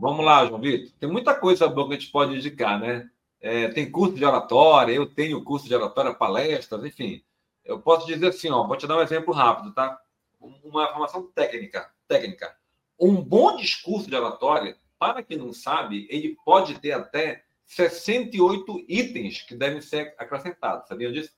[0.00, 0.90] Vamos lá, João Vitor.
[0.98, 3.06] Tem muita coisa boa que a gente pode indicar, né?
[3.40, 7.22] É, tem curso de oratória, eu tenho curso de oratória, palestras, enfim.
[7.62, 10.00] Eu posso dizer assim, ó, vou te dar um exemplo rápido, tá?
[10.40, 12.56] Uma formação técnica, técnica.
[12.98, 19.42] Um bom discurso de oratória, para quem não sabe, ele pode ter até 68 itens
[19.42, 20.88] que devem ser acrescentados.
[20.88, 21.32] Sabiam disso?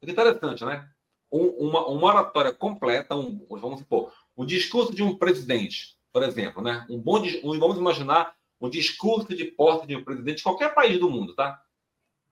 [0.00, 0.88] É interessante, né?
[1.30, 6.62] Um, uma, uma oratória completa, um, vamos supor, o discurso de um presidente, por exemplo,
[6.62, 6.86] né?
[6.88, 10.98] Um bom, um, vamos imaginar um discurso de posse de um presidente de qualquer país
[11.00, 11.60] do mundo, tá?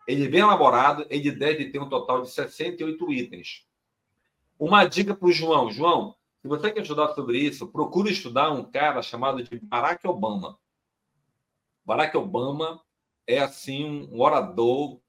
[0.06, 3.66] Ele é bem elaborado, ele deve ter um total de 68 itens.
[4.58, 5.70] Uma dica para o João.
[5.70, 10.58] João, se você quer estudar sobre isso, procure estudar um cara chamado de Barack Obama.
[11.84, 12.80] Barack Obama
[13.26, 15.00] é, assim, um orador.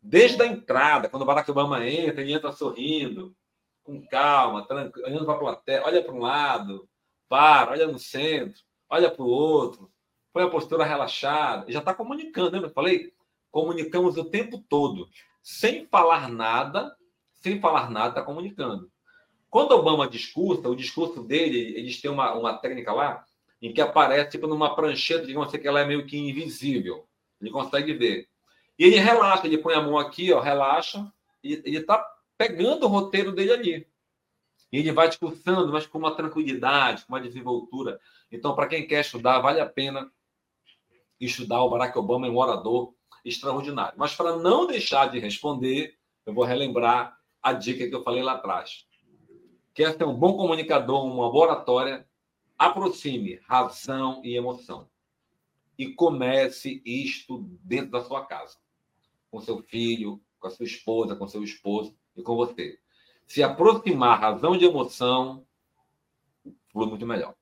[0.00, 3.34] Desde a entrada, quando o Barack Obama entra, ele entra sorrindo,
[3.82, 6.88] com calma, tranquilo, olhando para a plateia, olha para um lado,
[7.28, 9.90] para, olha no centro, olha para o outro,
[10.32, 12.68] põe a postura relaxada, já está comunicando, lembra?
[12.68, 13.12] Eu falei?
[13.50, 15.08] Comunicamos o tempo todo,
[15.42, 16.94] sem falar nada,
[17.34, 18.90] sem falar nada, está comunicando.
[19.48, 23.24] Quando Obama discursa, o discurso dele, eles têm uma, uma técnica lá,
[23.62, 27.08] em que aparece tipo numa prancheta, digamos assim, que ela é meio que invisível.
[27.40, 28.28] Ele consegue ver.
[28.78, 31.10] E ele relaxa, ele põe a mão aqui, ó, relaxa,
[31.42, 32.04] e ele está
[32.36, 33.88] pegando o roteiro dele ali.
[34.72, 38.00] E ele vai discursando, mas com uma tranquilidade, com uma desenvoltura.
[38.30, 40.10] Então, para quem quer estudar, vale a pena
[41.20, 41.62] estudar.
[41.62, 42.92] O Barack Obama é um orador
[43.24, 43.94] extraordinário.
[43.96, 48.32] Mas para não deixar de responder, eu vou relembrar a dica que eu falei lá
[48.32, 48.86] atrás.
[49.72, 52.06] Quer ser um bom comunicador, uma boa oratória,
[52.58, 54.88] aproxime razão e emoção.
[55.78, 58.56] E comece isto dentro da sua casa.
[59.30, 62.78] Com seu filho, com a sua esposa, com seu esposo e com você
[63.26, 65.44] se aproximar razão de emoção,
[66.70, 67.34] flui muito melhor.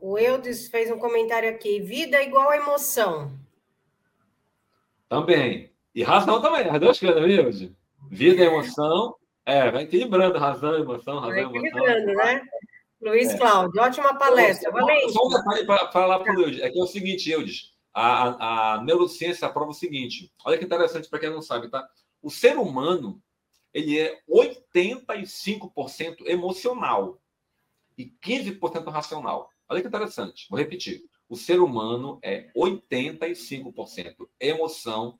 [0.00, 3.36] O Eudes fez um comentário aqui: vida igual a emoção.
[5.08, 5.72] Também.
[5.94, 7.72] E razão também, as duas coisas, viu, Eudes?
[8.10, 9.16] Vida e emoção.
[9.44, 12.26] É, vai equilibrando razão e emoção, razão vai equilibrando, emoção.
[12.26, 12.48] né?
[13.00, 13.38] Luiz é.
[13.38, 14.70] Cláudio, ótima palestra.
[14.70, 15.12] Valente.
[15.12, 16.60] Só um detalhe para falar para o Eudes.
[16.60, 17.72] É que é o seguinte, Eudes.
[17.94, 20.32] A, a, a neurociência prova o seguinte.
[20.44, 21.88] Olha que interessante para quem não sabe, tá?
[22.22, 23.22] O ser humano
[23.72, 27.20] ele é 85% emocional.
[27.96, 29.50] e 15% racional.
[29.68, 30.46] Olha que interessante.
[30.48, 31.02] Vou repetir.
[31.28, 35.18] O ser humano é 85% emoção,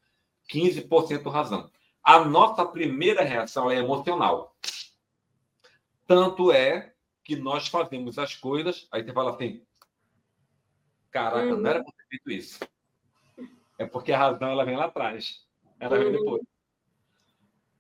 [0.51, 1.71] 15% razão.
[2.03, 4.57] A nossa primeira reação é emocional.
[6.07, 6.95] Tanto é
[7.29, 9.63] que nós fazemos as coisas, aí você fala assim:
[11.11, 11.61] caraca, uhum.
[11.61, 12.59] não era para ter feito isso.
[13.79, 15.47] É porque a razão ela vem lá atrás.
[15.79, 16.13] Ela vem uhum.
[16.13, 16.43] depois.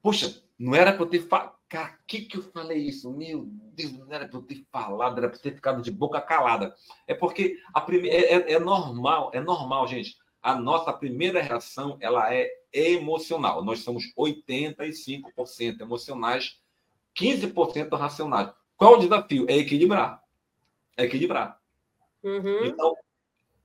[0.03, 1.57] Puxa, não era para eu ter falado.
[1.67, 3.11] Cara, que que eu falei isso?
[3.11, 6.75] Meu Deus, não era para eu ter falado, era para ter ficado de boca calada.
[7.07, 10.15] É porque a primeira é, é, é, normal, é normal, gente.
[10.43, 13.65] A nossa primeira reação ela é emocional.
[13.65, 16.61] Nós somos 85% emocionais,
[17.15, 18.53] 15% racionais.
[18.79, 19.45] Qual o desafio?
[19.51, 20.23] É equilibrar.
[20.97, 21.61] É equilibrar.
[22.23, 22.65] Uhum.
[22.65, 22.95] Então,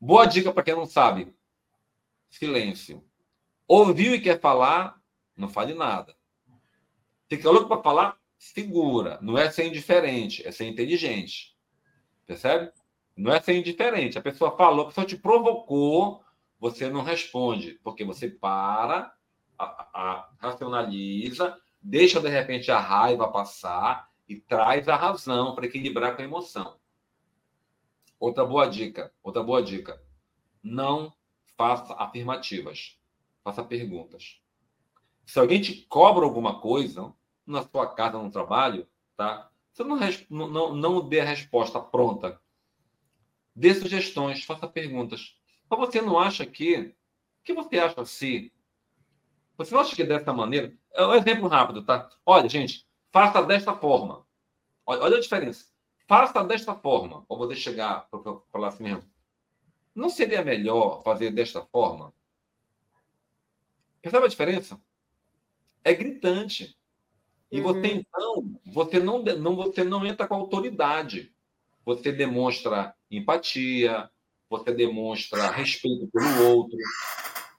[0.02, 1.34] boa dica para quem não sabe:
[2.32, 3.04] silêncio.
[3.68, 5.00] Ouviu e quer falar,
[5.38, 6.16] não fale nada.
[7.30, 8.18] Fica louco para falar?
[8.40, 9.20] Segura.
[9.22, 11.56] Não é ser indiferente, é ser inteligente.
[12.26, 12.72] Percebe?
[13.16, 14.18] Não é ser indiferente.
[14.18, 16.24] A pessoa falou, a pessoa te provocou,
[16.60, 19.14] você não responde, porque você para,
[19.60, 26.16] a, a, racionaliza, deixa de repente a raiva passar e traz a razão para equilibrar
[26.16, 26.80] com a emoção.
[28.20, 30.02] Outra boa dica, outra boa dica.
[30.62, 31.14] Não
[31.58, 32.98] faça afirmativas,
[33.44, 34.42] faça perguntas.
[35.26, 37.14] Se alguém te cobra alguma coisa,
[37.46, 39.50] na sua casa, no trabalho, tá?
[39.72, 39.98] Você não,
[40.30, 42.40] não, não dê a resposta pronta.
[43.56, 45.38] Dê sugestões, faça perguntas.
[45.70, 46.78] Mas você não acha que.
[46.78, 48.54] O que você acha se.
[49.58, 50.74] Você não acha que dessa maneira.
[50.94, 52.10] É um exemplo rápido, tá?
[52.26, 54.26] Olha, gente, faça desta forma.
[54.86, 55.68] Olha, olha a diferença.
[56.08, 57.24] Faça desta forma.
[57.30, 58.20] Ou você chegar para
[58.52, 59.04] falar assim mesmo.
[59.96, 62.12] Não seria melhor fazer desta forma?
[64.02, 64.82] Percebe a diferença?
[65.84, 66.76] É gritante.
[67.52, 68.00] E você, uhum.
[68.00, 71.32] então, você não, não, você não entra com autoridade.
[71.86, 74.10] Você demonstra empatia,
[74.50, 76.78] você demonstra respeito pelo outro.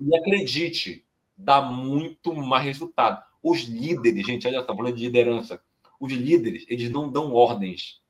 [0.00, 3.24] E acredite, dá muito mais resultado.
[3.44, 5.62] Os líderes, gente, olha só, falando de liderança.
[6.00, 8.02] Os líderes, eles não dão ordens.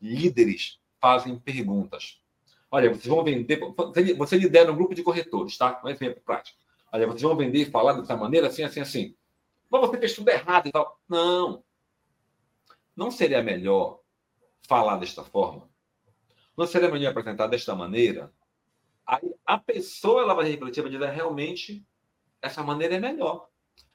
[0.00, 2.22] Líderes fazem perguntas.
[2.70, 3.58] Olha, vocês vão vender.
[4.16, 5.82] Você lidera um grupo de corretores, tá?
[5.84, 6.56] Um exemplo prático.
[6.92, 9.16] Olha, vocês vão vender e falar dessa maneira, assim, assim, assim.
[9.68, 11.00] Mas você fez tudo errado e tal.
[11.08, 11.64] Não.
[12.94, 14.00] Não seria melhor
[14.68, 15.68] falar desta forma?
[16.56, 18.32] Não seria melhor apresentar desta maneira?
[19.04, 21.84] Aí a pessoa ela vai refletir, vai dizer realmente
[22.40, 23.49] essa maneira é melhor.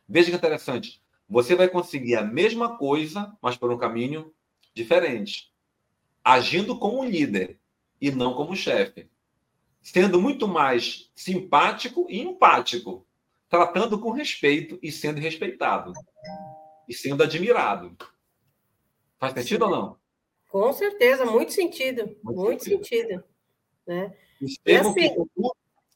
[0.07, 1.01] Veja que interessante.
[1.27, 4.33] Você vai conseguir a mesma coisa, mas por um caminho
[4.73, 5.51] diferente.
[6.23, 7.59] Agindo como líder
[7.99, 9.09] e não como chefe.
[9.81, 13.05] Sendo muito mais simpático e empático
[13.49, 15.93] tratando com respeito e sendo respeitado.
[16.87, 17.95] E sendo admirado.
[19.17, 19.71] Faz sentido Sim.
[19.71, 19.97] ou não?
[20.49, 22.15] Com certeza, muito sentido.
[22.23, 22.79] Muito, muito sentido.
[22.81, 23.23] sentido.
[23.87, 24.15] Né?
[24.65, 25.15] E, assim,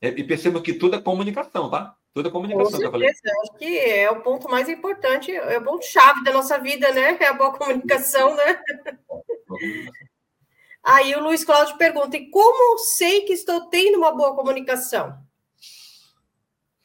[0.02, 1.98] é, e perceba que tudo é comunicação, tá?
[2.20, 2.92] Tudo é comunicação.
[2.92, 6.92] Com certeza, acho que é o ponto mais importante, é o ponto-chave da nossa vida,
[6.92, 7.18] né?
[7.18, 8.62] É a boa comunicação, né?
[10.84, 15.18] Aí o Luiz Cláudio pergunta: e como sei que estou tendo uma boa comunicação?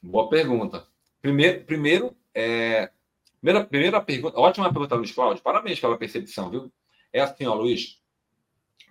[0.01, 0.87] Boa pergunta.
[1.21, 2.93] Primeiro, primeiro é,
[3.41, 5.43] primeira, primeira pergunta, ótima pergunta, Luiz Cláudio.
[5.43, 6.73] Parabéns pela percepção, viu?
[7.13, 8.01] É assim, ó, Luiz.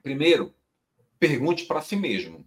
[0.02, 0.54] Primeiro,
[1.18, 2.46] pergunte para si mesmo.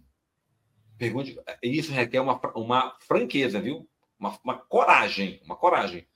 [0.97, 3.87] Pergunte, isso requer uma, uma franqueza, viu?
[4.19, 6.07] Uma, uma coragem, uma coragem.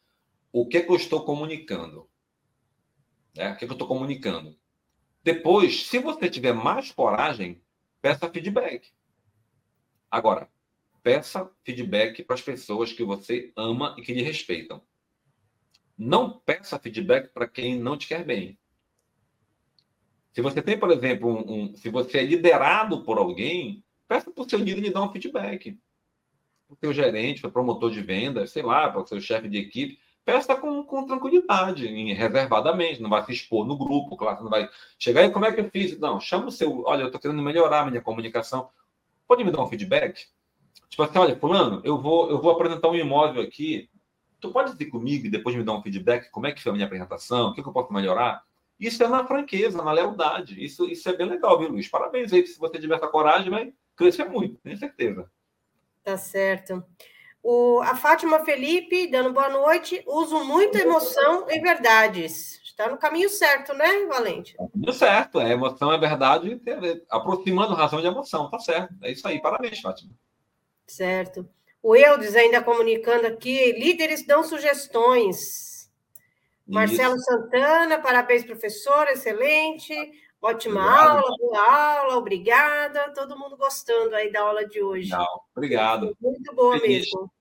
[0.52, 2.10] O que é que eu estou comunicando?
[3.38, 4.58] É, o que, é que eu estou comunicando?
[5.24, 7.62] Depois, se você tiver mais coragem,
[8.02, 8.92] peça feedback.
[10.10, 10.50] Agora,
[11.04, 14.82] peça feedback para as pessoas que você ama e que lhe respeitam.
[15.98, 18.58] Não peça feedback para quem não te quer bem.
[20.34, 24.44] Se você tem, por exemplo, um, um se você é liderado por alguém, peça para
[24.44, 25.80] o seu líder lhe dar um feedback.
[26.68, 29.48] Para o seu gerente, para o promotor de vendas, sei lá, para o seu chefe
[29.48, 29.98] de equipe.
[30.26, 35.24] Peça com, com tranquilidade, reservadamente, não vai se expor no grupo, claro, não vai chegar
[35.24, 35.98] e como é que eu fiz?
[35.98, 38.70] Não, chama o seu, olha, eu estou querendo melhorar a minha comunicação.
[39.26, 40.28] Pode me dar um feedback?
[40.90, 43.90] Tipo assim, olha, fulano, eu vou, eu vou apresentar um imóvel aqui.
[44.42, 46.30] Tu pode ir comigo e depois me dar um feedback?
[46.32, 47.52] Como é que foi a minha apresentação?
[47.52, 48.44] O que, que eu posso melhorar?
[48.78, 50.62] Isso é na franqueza, na lealdade.
[50.62, 51.88] Isso, isso é bem legal, viu, Luiz?
[51.88, 52.46] Parabéns aí.
[52.46, 55.30] Se você tiver essa coragem, vai crescer muito, tenho certeza.
[56.04, 56.84] Tá certo.
[57.44, 60.04] O, a Fátima Felipe, dando boa noite.
[60.06, 62.62] Uso muita emoção e verdades.
[62.64, 64.56] Está no caminho certo, né, Valente?
[64.86, 65.40] Tá certo.
[65.40, 66.62] É, emoção é verdade,
[67.10, 68.50] aproximando razão de emoção.
[68.50, 68.94] Tá certo.
[69.02, 69.42] É isso aí.
[69.42, 70.12] Parabéns, Fátima.
[70.86, 71.48] Certo.
[71.82, 75.36] O Eudes ainda comunicando aqui, líderes dão sugestões.
[75.38, 75.90] Isso.
[76.68, 79.94] Marcelo Santana, parabéns, professor, excelente.
[80.42, 81.10] Ótima Obrigado.
[81.10, 83.14] aula, boa aula, obrigada.
[83.14, 85.12] Todo mundo gostando aí da aula de hoje.
[85.12, 85.46] Legal.
[85.56, 86.18] Obrigado.
[86.20, 87.06] Muito boa Feliz.
[87.06, 87.32] mesmo.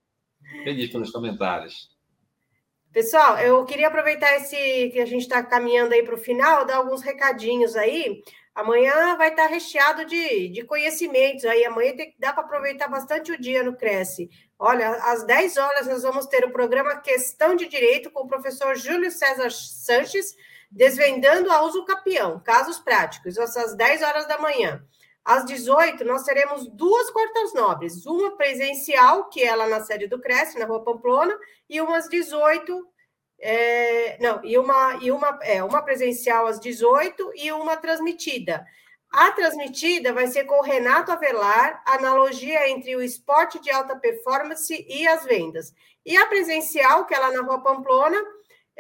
[0.65, 1.89] Feliz pelos comentários.
[2.93, 6.77] Pessoal, eu queria aproveitar esse que a gente está caminhando aí para o final, dar
[6.77, 8.21] alguns recadinhos aí.
[8.55, 11.65] Amanhã vai estar tá recheado de, de conhecimentos aí.
[11.65, 14.29] Amanhã tem, dá para aproveitar bastante o dia no Cresce.
[14.59, 18.77] Olha, às 10 horas nós vamos ter o programa Questão de Direito com o professor
[18.77, 20.35] Júlio César Sanches,
[20.71, 24.83] desvendando a uso capião, casos práticos, às 10 horas da manhã.
[25.25, 30.21] Às 18, nós teremos duas quartas nobres, uma presencial, que é lá na sede do
[30.21, 31.37] Cresce, na Rua Pamplona,
[31.69, 32.87] e umas 18,
[33.41, 38.65] é, não, e uma, e uma, é, uma presencial às 18 e uma transmitida.
[39.13, 44.87] A transmitida vai ser com o Renato Avelar, analogia entre o esporte de alta performance
[44.89, 45.75] e as vendas.
[46.07, 48.17] E a presencial, que é lá na Rua Pamplona,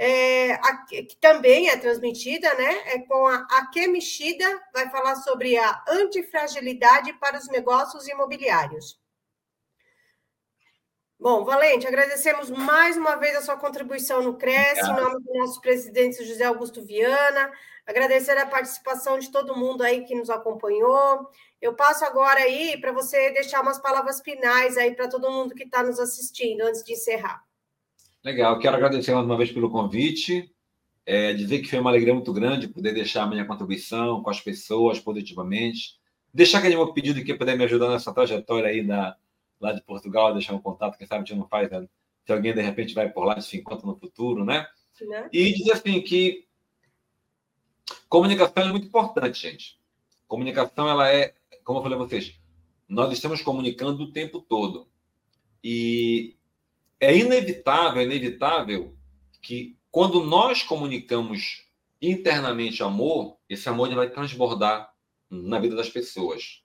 [0.03, 2.95] é, a, que também é transmitida, né?
[2.95, 8.99] É com a Akemishida, vai falar sobre a antifragilidade para os negócios imobiliários.
[11.19, 15.61] Bom, Valente, agradecemos mais uma vez a sua contribuição no Cresce, em nome do nosso
[15.61, 17.53] presidente José Augusto Viana,
[17.87, 21.29] agradecer a participação de todo mundo aí que nos acompanhou.
[21.61, 25.65] Eu passo agora aí para você deixar umas palavras finais aí para todo mundo que
[25.65, 27.45] está nos assistindo, antes de encerrar.
[28.23, 30.55] Legal, quero agradecer mais uma vez pelo convite,
[31.07, 34.39] é, dizer que foi uma alegria muito grande poder deixar a minha contribuição com as
[34.39, 35.99] pessoas positivamente,
[36.33, 39.17] deixar aquele meu pedido que puder me ajudar nessa trajetória aí da,
[39.59, 41.89] lá de Portugal, deixar um contato, quem sabe a gente não faz, né?
[42.27, 44.67] se alguém de repente vai por lá e se encontra no futuro, né?
[45.01, 45.29] né?
[45.33, 46.47] E dizer assim que
[48.07, 49.81] comunicação é muito importante, gente.
[50.29, 52.39] Comunicação, ela é, como eu falei a vocês,
[52.87, 54.87] nós estamos comunicando o tempo todo.
[55.65, 56.37] E
[57.01, 58.95] é inevitável, é inevitável
[59.41, 61.67] que quando nós comunicamos
[62.01, 64.93] internamente amor, esse amor vai transbordar
[65.29, 66.63] na vida das pessoas.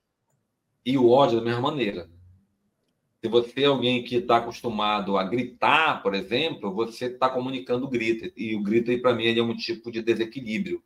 [0.86, 2.10] E o ódio da mesma maneira.
[3.22, 8.32] Se você é alguém que está acostumado a gritar, por exemplo, você está comunicando grito.
[8.38, 10.84] E o grito, para mim, é um tipo de desequilíbrio.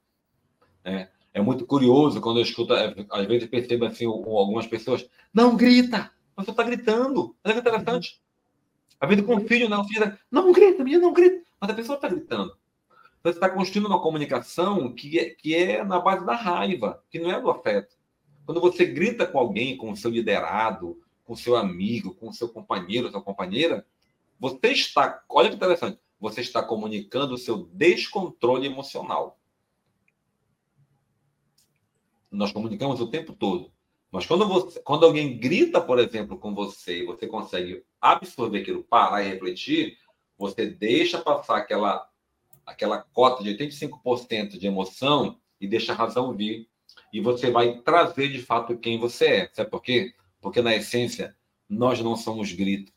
[0.85, 1.09] Né?
[1.33, 6.11] É muito curioso quando eu escuto, é, às vezes percebo assim, algumas pessoas, não grita,
[6.35, 7.35] você está gritando.
[7.43, 8.21] Que interessante.
[8.99, 11.43] A vida com o filho, não, o filho não grita, menina, não grita.
[11.59, 12.57] Mas a pessoa está gritando.
[13.19, 17.19] Então, você está construindo uma comunicação que é, que é na base da raiva, que
[17.19, 17.97] não é do afeto.
[18.45, 22.33] Quando você grita com alguém, com o seu liderado, com o seu amigo, com o
[22.33, 23.85] seu companheiro, sua companheira,
[24.39, 29.39] você está, olha que interessante, você está comunicando o seu descontrole emocional.
[32.31, 33.71] Nós comunicamos o tempo todo.
[34.11, 38.83] Mas quando, você, quando alguém grita, por exemplo, com você e você consegue absorver aquilo,
[38.83, 39.97] parar e refletir,
[40.37, 42.09] você deixa passar aquela,
[42.65, 46.67] aquela cota de 85% de emoção e deixa a razão vir.
[47.13, 49.49] E você vai trazer de fato quem você é.
[49.53, 50.13] Sabe por quê?
[50.41, 51.35] Porque na essência,
[51.67, 52.91] nós não somos grito,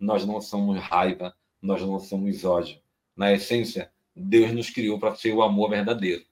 [0.00, 2.80] nós não somos raiva, nós não somos ódio.
[3.14, 6.24] Na essência, Deus nos criou para ser o amor verdadeiro.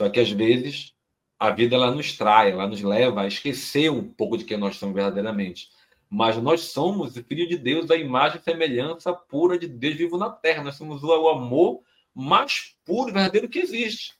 [0.00, 0.94] Só que às vezes
[1.42, 4.76] a vida ela nos trai, ela nos leva a esquecer um pouco de quem nós
[4.76, 5.70] somos verdadeiramente.
[6.08, 10.30] Mas nós somos filho de Deus, a imagem e semelhança pura de Deus vivo na
[10.30, 10.62] terra.
[10.62, 11.82] Nós somos o amor
[12.14, 14.14] mais puro e verdadeiro que existe.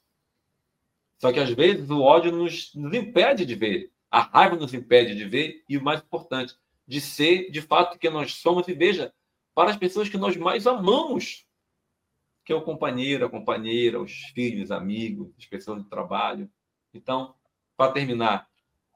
[1.16, 5.14] Só que às vezes o ódio nos, nos impede de ver, a raiva nos impede
[5.14, 6.56] de ver, e o mais importante,
[6.88, 8.66] de ser de fato que nós somos.
[8.66, 9.14] E veja,
[9.54, 11.46] para as pessoas que nós mais amamos,
[12.44, 16.50] que é o companheiro, a companheira, os filhos, amigos, as pessoas do trabalho.
[16.92, 17.34] Então,
[17.76, 18.48] para terminar,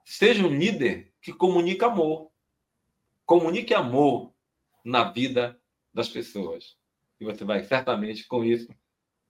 [0.04, 2.30] seja um líder que comunica amor.
[3.24, 4.32] Comunique amor
[4.84, 5.60] na vida
[5.92, 6.76] das pessoas.
[7.18, 8.68] E você vai certamente, com isso,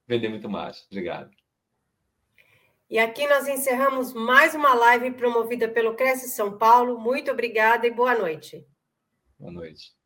[0.07, 0.85] vender muito mais.
[0.91, 1.31] Obrigado.
[2.89, 6.99] E aqui nós encerramos mais uma live promovida pelo Cresce São Paulo.
[6.99, 8.65] Muito obrigada e boa noite.
[9.39, 9.97] Boa noite.